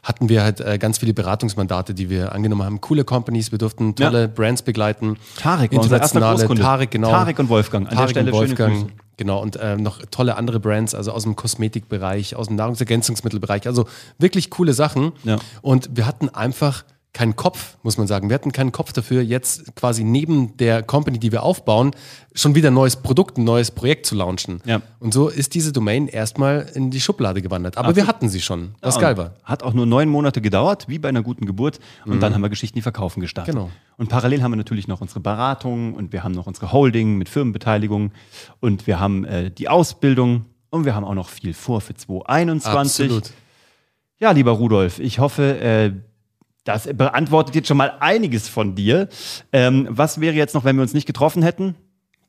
hatten 0.02 0.28
wir 0.28 0.42
halt 0.42 0.60
äh, 0.60 0.78
ganz 0.78 0.98
viele 0.98 1.14
Beratungsmandate, 1.14 1.94
die 1.94 2.10
wir 2.10 2.32
angenommen 2.32 2.62
haben. 2.64 2.80
Coole 2.80 3.04
Companies, 3.04 3.52
wir 3.52 3.58
durften 3.58 3.94
tolle 3.94 4.22
Ja. 4.22 4.26
Brands 4.26 4.62
begleiten. 4.62 5.16
Tarek 5.36 5.70
war 5.72 5.82
unser 5.82 5.98
erster 6.00 6.16
internationale. 6.18 6.60
Tarek, 6.60 6.90
genau. 6.90 7.10
Tarek 7.10 7.38
und 7.38 7.48
Wolfgang. 7.50 7.84
An 7.86 7.90
der 7.90 7.96
Tarek 7.98 8.10
Stelle 8.10 8.32
und 8.32 8.36
schöne 8.48 8.58
Wolfgang. 8.58 8.92
Genau. 9.18 9.42
Und 9.42 9.56
äh, 9.56 9.76
noch 9.76 10.00
tolle 10.10 10.36
andere 10.36 10.58
Brands, 10.60 10.94
also 10.94 11.12
aus 11.12 11.24
dem 11.24 11.36
Kosmetikbereich, 11.36 12.34
aus 12.34 12.46
dem 12.46 12.56
Nahrungsergänzungsmittelbereich. 12.56 13.66
Also 13.66 13.86
wirklich 14.18 14.48
coole 14.48 14.72
Sachen. 14.72 15.12
Ja. 15.24 15.36
Und 15.60 15.90
wir 15.92 16.06
hatten 16.06 16.30
einfach 16.30 16.84
keinen 17.18 17.34
Kopf, 17.34 17.76
muss 17.82 17.98
man 17.98 18.06
sagen. 18.06 18.30
Wir 18.30 18.34
hatten 18.34 18.52
keinen 18.52 18.70
Kopf 18.70 18.92
dafür, 18.92 19.22
jetzt 19.22 19.74
quasi 19.74 20.04
neben 20.04 20.56
der 20.56 20.84
Company, 20.84 21.18
die 21.18 21.32
wir 21.32 21.42
aufbauen, 21.42 21.90
schon 22.32 22.54
wieder 22.54 22.70
ein 22.70 22.74
neues 22.74 22.94
Produkt, 22.94 23.38
ein 23.38 23.44
neues 23.44 23.72
Projekt 23.72 24.06
zu 24.06 24.14
launchen. 24.14 24.62
Ja. 24.64 24.82
Und 25.00 25.12
so 25.12 25.26
ist 25.26 25.54
diese 25.54 25.72
Domain 25.72 26.06
erstmal 26.06 26.70
in 26.74 26.92
die 26.92 27.00
Schublade 27.00 27.42
gewandert. 27.42 27.76
Aber 27.76 27.96
wir 27.96 28.06
hatten 28.06 28.28
sie 28.28 28.40
schon, 28.40 28.76
was 28.80 28.94
Ja, 28.94 29.00
geil 29.00 29.16
war. 29.16 29.32
Hat 29.42 29.64
auch 29.64 29.74
nur 29.74 29.84
neun 29.84 30.08
Monate 30.08 30.40
gedauert, 30.40 30.86
wie 30.86 31.00
bei 31.00 31.08
einer 31.08 31.24
guten 31.24 31.44
Geburt. 31.44 31.80
Und 32.06 32.20
dann 32.20 32.34
haben 32.34 32.40
wir 32.40 32.50
Geschichten, 32.50 32.76
die 32.76 32.82
verkaufen 32.82 33.20
gestartet. 33.20 33.52
Genau. 33.52 33.68
Und 33.96 34.08
parallel 34.08 34.44
haben 34.44 34.52
wir 34.52 34.56
natürlich 34.56 34.86
noch 34.86 35.00
unsere 35.00 35.18
Beratung 35.18 35.94
und 35.94 36.12
wir 36.12 36.22
haben 36.22 36.32
noch 36.32 36.46
unsere 36.46 36.70
Holding 36.70 37.18
mit 37.18 37.28
Firmenbeteiligung 37.28 38.12
und 38.60 38.86
wir 38.86 39.00
haben 39.00 39.24
äh, 39.24 39.50
die 39.50 39.68
Ausbildung 39.68 40.44
und 40.70 40.84
wir 40.84 40.94
haben 40.94 41.04
auch 41.04 41.14
noch 41.14 41.30
viel 41.30 41.52
vor 41.52 41.80
für 41.80 41.94
2021. 41.94 43.06
Absolut. 43.06 43.32
Ja, 44.20 44.30
lieber 44.30 44.52
Rudolf, 44.52 45.00
ich 45.00 45.18
hoffe, 45.18 45.58
äh, 45.60 45.92
das 46.68 46.86
beantwortet 46.94 47.54
jetzt 47.54 47.68
schon 47.68 47.78
mal 47.78 47.94
einiges 48.00 48.48
von 48.48 48.74
dir. 48.74 49.08
Ähm, 49.52 49.88
was 49.90 50.20
wäre 50.20 50.34
jetzt 50.34 50.54
noch, 50.54 50.64
wenn 50.64 50.76
wir 50.76 50.82
uns 50.82 50.92
nicht 50.92 51.06
getroffen 51.06 51.42
hätten? 51.42 51.74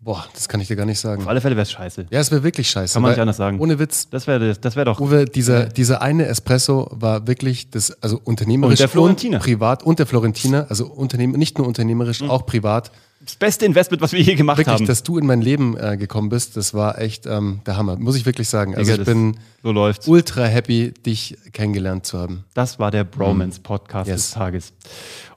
Boah, 0.01 0.25
das 0.33 0.47
kann 0.47 0.61
ich 0.61 0.69
dir 0.69 0.77
gar 0.77 0.85
nicht 0.85 0.99
sagen. 0.99 1.21
Auf 1.23 1.27
alle 1.27 1.41
Fälle 1.41 1.57
wäre 1.57 1.63
es 1.63 1.71
scheiße. 1.71 2.05
Ja, 2.09 2.21
es 2.21 2.31
wäre 2.31 2.41
wirklich 2.41 2.69
scheiße. 2.69 2.93
Kann 2.93 3.01
man 3.01 3.11
nicht 3.11 3.19
anders 3.19 3.35
sagen. 3.35 3.59
Ohne 3.59 3.79
Witz. 3.79 4.09
Das 4.09 4.27
wäre 4.27 4.55
das 4.55 4.77
wär 4.77 4.85
doch. 4.85 5.01
Uwe, 5.01 5.25
dieser, 5.25 5.65
dieser 5.65 6.01
eine 6.01 6.25
Espresso 6.27 6.87
war 6.91 7.27
wirklich 7.27 7.69
das, 7.69 8.01
also 8.01 8.21
unternehmerisch 8.23 8.75
Und 8.75 8.79
der 8.79 8.87
Florentiner. 8.87 9.39
privat 9.39 9.83
und 9.83 9.99
der 9.99 10.05
Florentiner, 10.05 10.67
also 10.69 10.87
Unternehmen, 10.87 11.37
nicht 11.37 11.57
nur 11.57 11.67
unternehmerisch, 11.67 12.21
auch 12.21 12.45
privat. 12.45 12.91
Das 13.19 13.35
beste 13.35 13.65
Investment, 13.65 14.01
was 14.01 14.13
wir 14.13 14.21
je 14.21 14.35
gemacht 14.35 14.57
Wirklich, 14.59 14.73
haben. 14.73 14.85
dass 14.85 15.03
du 15.03 15.17
in 15.17 15.25
mein 15.25 15.41
Leben 15.41 15.75
äh, 15.77 15.97
gekommen 15.97 16.29
bist, 16.29 16.55
das 16.55 16.73
war 16.73 16.97
echt 16.99 17.25
ähm, 17.25 17.59
der 17.65 17.75
Hammer, 17.75 17.97
muss 17.97 18.15
ich 18.15 18.25
wirklich 18.25 18.47
sagen. 18.47 18.75
Also 18.75 18.91
Digga, 18.91 19.01
ich 19.01 19.05
bin 19.05 19.35
so 19.61 19.71
läuft's. 19.71 20.07
ultra 20.07 20.45
happy, 20.45 20.93
dich 21.05 21.37
kennengelernt 21.51 22.05
zu 22.05 22.17
haben. 22.19 22.45
Das 22.53 22.79
war 22.79 22.91
der 22.91 23.03
Bromance-Podcast 23.03 24.07
Yes. 24.07 24.15
des 24.27 24.31
Tages. 24.31 24.73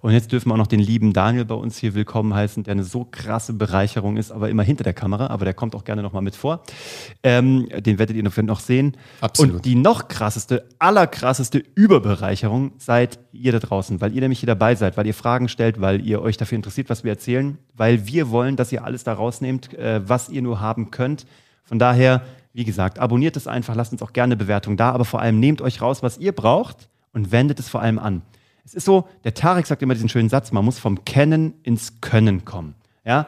Und 0.00 0.12
jetzt 0.12 0.32
dürfen 0.32 0.48
wir 0.48 0.54
auch 0.54 0.58
noch 0.58 0.66
den 0.66 0.80
lieben 0.80 1.12
Daniel 1.12 1.44
bei 1.44 1.54
uns 1.54 1.76
hier 1.78 1.94
willkommen 1.94 2.34
heißen, 2.34 2.64
der 2.64 2.72
eine 2.72 2.84
so 2.84 3.06
krasse 3.08 3.52
Bereicherung 3.52 4.16
ist, 4.16 4.32
aber 4.32 4.48
immer 4.50 4.62
hinter 4.64 4.84
der 4.84 4.94
Kamera, 4.94 5.28
aber 5.28 5.44
der 5.44 5.54
kommt 5.54 5.74
auch 5.76 5.84
gerne 5.84 6.02
nochmal 6.02 6.22
mit 6.22 6.34
vor. 6.36 6.62
Ähm, 7.22 7.68
den 7.80 7.98
werdet 7.98 8.16
ihr 8.16 8.22
noch- 8.22 8.36
noch 8.36 8.60
sehen. 8.60 8.96
Absolut. 9.20 9.56
Und 9.56 9.64
die 9.64 9.74
noch 9.76 10.08
krasseste, 10.08 10.64
allerkrasseste 10.78 11.62
Überbereicherung 11.74 12.72
seid 12.78 13.18
ihr 13.32 13.52
da 13.52 13.58
draußen, 13.60 14.00
weil 14.00 14.12
ihr 14.14 14.20
nämlich 14.20 14.40
hier 14.40 14.48
dabei 14.48 14.74
seid, 14.74 14.96
weil 14.96 15.06
ihr 15.06 15.14
Fragen 15.14 15.48
stellt, 15.48 15.80
weil 15.80 16.04
ihr 16.04 16.20
euch 16.20 16.36
dafür 16.36 16.56
interessiert, 16.56 16.90
was 16.90 17.04
wir 17.04 17.12
erzählen, 17.12 17.58
weil 17.76 18.06
wir 18.06 18.30
wollen, 18.30 18.56
dass 18.56 18.72
ihr 18.72 18.84
alles 18.84 19.04
da 19.04 19.12
rausnehmt, 19.12 19.72
äh, 19.74 20.00
was 20.08 20.28
ihr 20.28 20.42
nur 20.42 20.60
haben 20.60 20.90
könnt. 20.90 21.26
Von 21.64 21.78
daher, 21.78 22.22
wie 22.52 22.64
gesagt, 22.64 22.98
abonniert 22.98 23.36
es 23.36 23.46
einfach, 23.46 23.74
lasst 23.74 23.92
uns 23.92 24.02
auch 24.02 24.12
gerne 24.12 24.36
Bewertung 24.36 24.76
da, 24.76 24.90
aber 24.90 25.04
vor 25.04 25.20
allem 25.20 25.40
nehmt 25.40 25.62
euch 25.62 25.80
raus, 25.80 26.02
was 26.02 26.18
ihr 26.18 26.32
braucht 26.32 26.88
und 27.12 27.32
wendet 27.32 27.58
es 27.58 27.68
vor 27.68 27.80
allem 27.80 27.98
an. 27.98 28.22
Es 28.64 28.74
ist 28.74 28.84
so, 28.84 29.08
der 29.24 29.34
Tarek 29.34 29.66
sagt 29.66 29.82
immer 29.82 29.94
diesen 29.94 30.08
schönen 30.08 30.28
Satz, 30.28 30.52
man 30.52 30.64
muss 30.64 30.78
vom 30.78 31.04
Kennen 31.04 31.54
ins 31.62 32.00
Können 32.00 32.44
kommen. 32.44 32.74
Ja? 33.04 33.26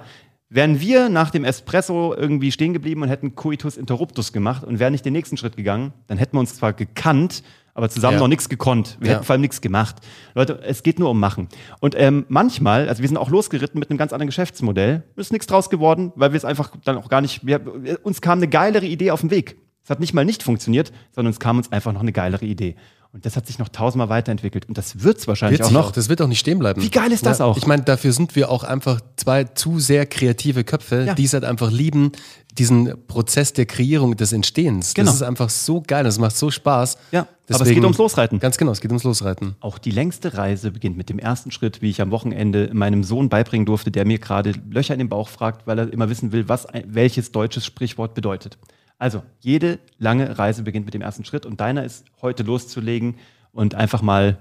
Wären 0.48 0.78
wir 0.78 1.08
nach 1.08 1.30
dem 1.30 1.44
Espresso 1.44 2.14
irgendwie 2.14 2.52
stehen 2.52 2.72
geblieben 2.72 3.02
und 3.02 3.08
hätten 3.08 3.34
Coitus 3.34 3.76
Interruptus 3.76 4.32
gemacht 4.32 4.62
und 4.62 4.78
wären 4.78 4.92
nicht 4.92 5.04
den 5.04 5.12
nächsten 5.12 5.36
Schritt 5.36 5.56
gegangen, 5.56 5.92
dann 6.06 6.18
hätten 6.18 6.36
wir 6.36 6.40
uns 6.40 6.54
zwar 6.54 6.72
gekannt, 6.72 7.42
aber 7.74 7.88
zusammen 7.90 8.14
Ja. 8.14 8.20
noch 8.20 8.28
nichts 8.28 8.48
gekonnt. 8.48 8.96
Wir 9.00 9.08
Ja. 9.08 9.14
hätten 9.16 9.24
vor 9.24 9.34
allem 9.34 9.40
nichts 9.42 9.60
gemacht. 9.60 9.96
Leute, 10.34 10.60
es 10.62 10.82
geht 10.82 10.98
nur 10.98 11.10
um 11.10 11.18
Machen. 11.20 11.48
Und 11.80 11.94
ähm, 11.98 12.24
manchmal, 12.28 12.88
also 12.88 13.02
wir 13.02 13.08
sind 13.08 13.16
auch 13.18 13.30
losgeritten 13.30 13.78
mit 13.80 13.90
einem 13.90 13.98
ganz 13.98 14.12
anderen 14.12 14.28
Geschäftsmodell, 14.28 15.02
ist 15.16 15.32
nichts 15.32 15.46
draus 15.46 15.70
geworden, 15.70 16.12
weil 16.16 16.32
wir 16.32 16.36
es 16.36 16.44
einfach 16.44 16.70
dann 16.84 16.96
auch 16.96 17.08
gar 17.08 17.20
nicht, 17.20 17.44
wir, 17.46 17.60
uns 18.04 18.20
kam 18.20 18.38
eine 18.38 18.48
geilere 18.48 18.86
Idee 18.86 19.10
auf 19.10 19.20
den 19.20 19.30
Weg. 19.30 19.56
Es 19.82 19.90
hat 19.90 20.00
nicht 20.00 20.14
mal 20.14 20.24
nicht 20.24 20.42
funktioniert, 20.42 20.92
sondern 21.12 21.32
es 21.32 21.40
kam 21.40 21.58
uns 21.58 21.70
einfach 21.70 21.92
noch 21.92 22.00
eine 22.00 22.12
geilere 22.12 22.46
Idee. 22.46 22.76
Und 23.14 23.24
das 23.24 23.36
hat 23.36 23.46
sich 23.46 23.60
noch 23.60 23.68
tausendmal 23.68 24.08
weiterentwickelt. 24.08 24.68
Und 24.68 24.76
das 24.76 25.04
wird 25.04 25.18
es 25.18 25.28
wahrscheinlich 25.28 25.60
Wird 25.60 25.68
auch 25.68 25.72
noch. 25.72 25.86
auch, 25.86 25.92
das 25.92 26.08
wird 26.08 26.20
auch 26.20 26.26
nicht 26.26 26.40
stehen 26.40 26.58
bleiben. 26.58 26.82
Wie 26.82 26.90
geil 26.90 27.12
ist 27.12 27.24
das 27.24 27.38
ja, 27.38 27.44
auch? 27.44 27.56
Ich 27.56 27.64
meine, 27.64 27.84
dafür 27.84 28.12
sind 28.12 28.34
wir 28.34 28.50
auch 28.50 28.64
einfach 28.64 29.00
zwei 29.14 29.44
zu 29.44 29.78
sehr 29.78 30.04
kreative 30.04 30.64
Köpfe, 30.64 31.04
Ja. 31.06 31.14
die 31.14 31.22
es 31.22 31.32
halt 31.32 31.44
einfach 31.44 31.70
lieben, 31.70 32.10
diesen 32.58 33.06
Prozess 33.06 33.52
der 33.52 33.66
Kreierung, 33.66 34.16
des 34.16 34.32
Entstehens. 34.32 34.94
Genau. 34.94 35.06
Das 35.06 35.14
ist 35.14 35.22
einfach 35.22 35.48
so 35.48 35.80
geil, 35.80 36.02
das 36.02 36.18
macht 36.18 36.36
so 36.36 36.50
Spaß. 36.50 36.98
Ja, 37.12 37.28
aber 37.48 37.60
es 37.62 37.68
geht 37.68 37.84
ums 37.84 37.98
Losreiten. 37.98 38.40
Ganz 38.40 38.58
genau, 38.58 38.72
es 38.72 38.80
geht 38.80 38.90
ums 38.90 39.04
Losreiten. 39.04 39.54
Auch 39.60 39.78
die 39.78 39.92
längste 39.92 40.36
Reise 40.36 40.72
beginnt 40.72 40.96
mit 40.96 41.08
dem 41.08 41.20
ersten 41.20 41.52
Schritt, 41.52 41.82
wie 41.82 41.90
ich 41.90 42.00
am 42.00 42.10
Wochenende 42.10 42.70
meinem 42.72 43.04
Sohn 43.04 43.28
beibringen 43.28 43.64
durfte, 43.64 43.92
der 43.92 44.04
mir 44.04 44.18
gerade 44.18 44.54
Löcher 44.70 44.92
in 44.94 44.98
den 44.98 45.08
Bauch 45.08 45.28
fragt, 45.28 45.68
weil 45.68 45.78
er 45.78 45.92
immer 45.92 46.08
wissen 46.10 46.32
will, 46.32 46.48
was 46.48 46.66
welches 46.84 47.30
deutsches 47.30 47.64
Sprichwort 47.64 48.14
bedeutet. 48.14 48.58
Also, 48.98 49.22
jede 49.40 49.78
lange 49.98 50.38
Reise 50.38 50.62
beginnt 50.62 50.86
mit 50.86 50.94
dem 50.94 51.02
ersten 51.02 51.24
Schritt 51.24 51.46
und 51.46 51.60
deiner 51.60 51.84
ist 51.84 52.04
heute 52.22 52.42
loszulegen 52.42 53.16
und 53.52 53.74
einfach 53.74 54.02
mal 54.02 54.38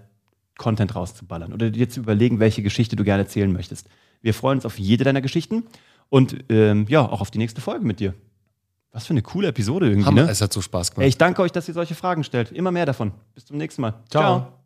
Content 0.57 0.95
rauszuballern 0.95 1.53
oder 1.53 1.71
dir 1.71 1.89
zu 1.89 2.01
überlegen, 2.01 2.39
welche 2.39 2.61
Geschichte 2.61 2.95
du 2.95 3.03
gerne 3.03 3.23
erzählen 3.23 3.51
möchtest. 3.51 3.87
Wir 4.21 4.33
freuen 4.33 4.59
uns 4.59 4.65
auf 4.65 4.79
jede 4.79 5.03
deiner 5.03 5.21
Geschichten 5.21 5.63
und 6.09 6.45
ähm, 6.49 6.85
ja, 6.87 7.01
auch 7.01 7.21
auf 7.21 7.31
die 7.31 7.39
nächste 7.39 7.61
Folge 7.61 7.85
mit 7.85 7.99
dir. 7.99 8.13
Was 8.91 9.07
für 9.07 9.13
eine 9.13 9.23
coole 9.23 9.47
Episode 9.47 9.87
irgendwie, 9.87 10.05
Hammer, 10.05 10.25
ne? 10.25 10.29
es 10.29 10.39
hat 10.39 10.53
so 10.53 10.61
Spaß 10.61 10.91
gemacht. 10.91 11.07
Ich 11.07 11.17
danke 11.17 11.41
euch, 11.41 11.51
dass 11.51 11.67
ihr 11.67 11.73
solche 11.73 11.95
Fragen 11.95 12.23
stellt. 12.23 12.51
Immer 12.51 12.71
mehr 12.71 12.85
davon. 12.85 13.11
Bis 13.33 13.45
zum 13.45 13.57
nächsten 13.57 13.81
Mal. 13.81 13.95
Ciao. 14.09 14.21
Ciao. 14.21 14.62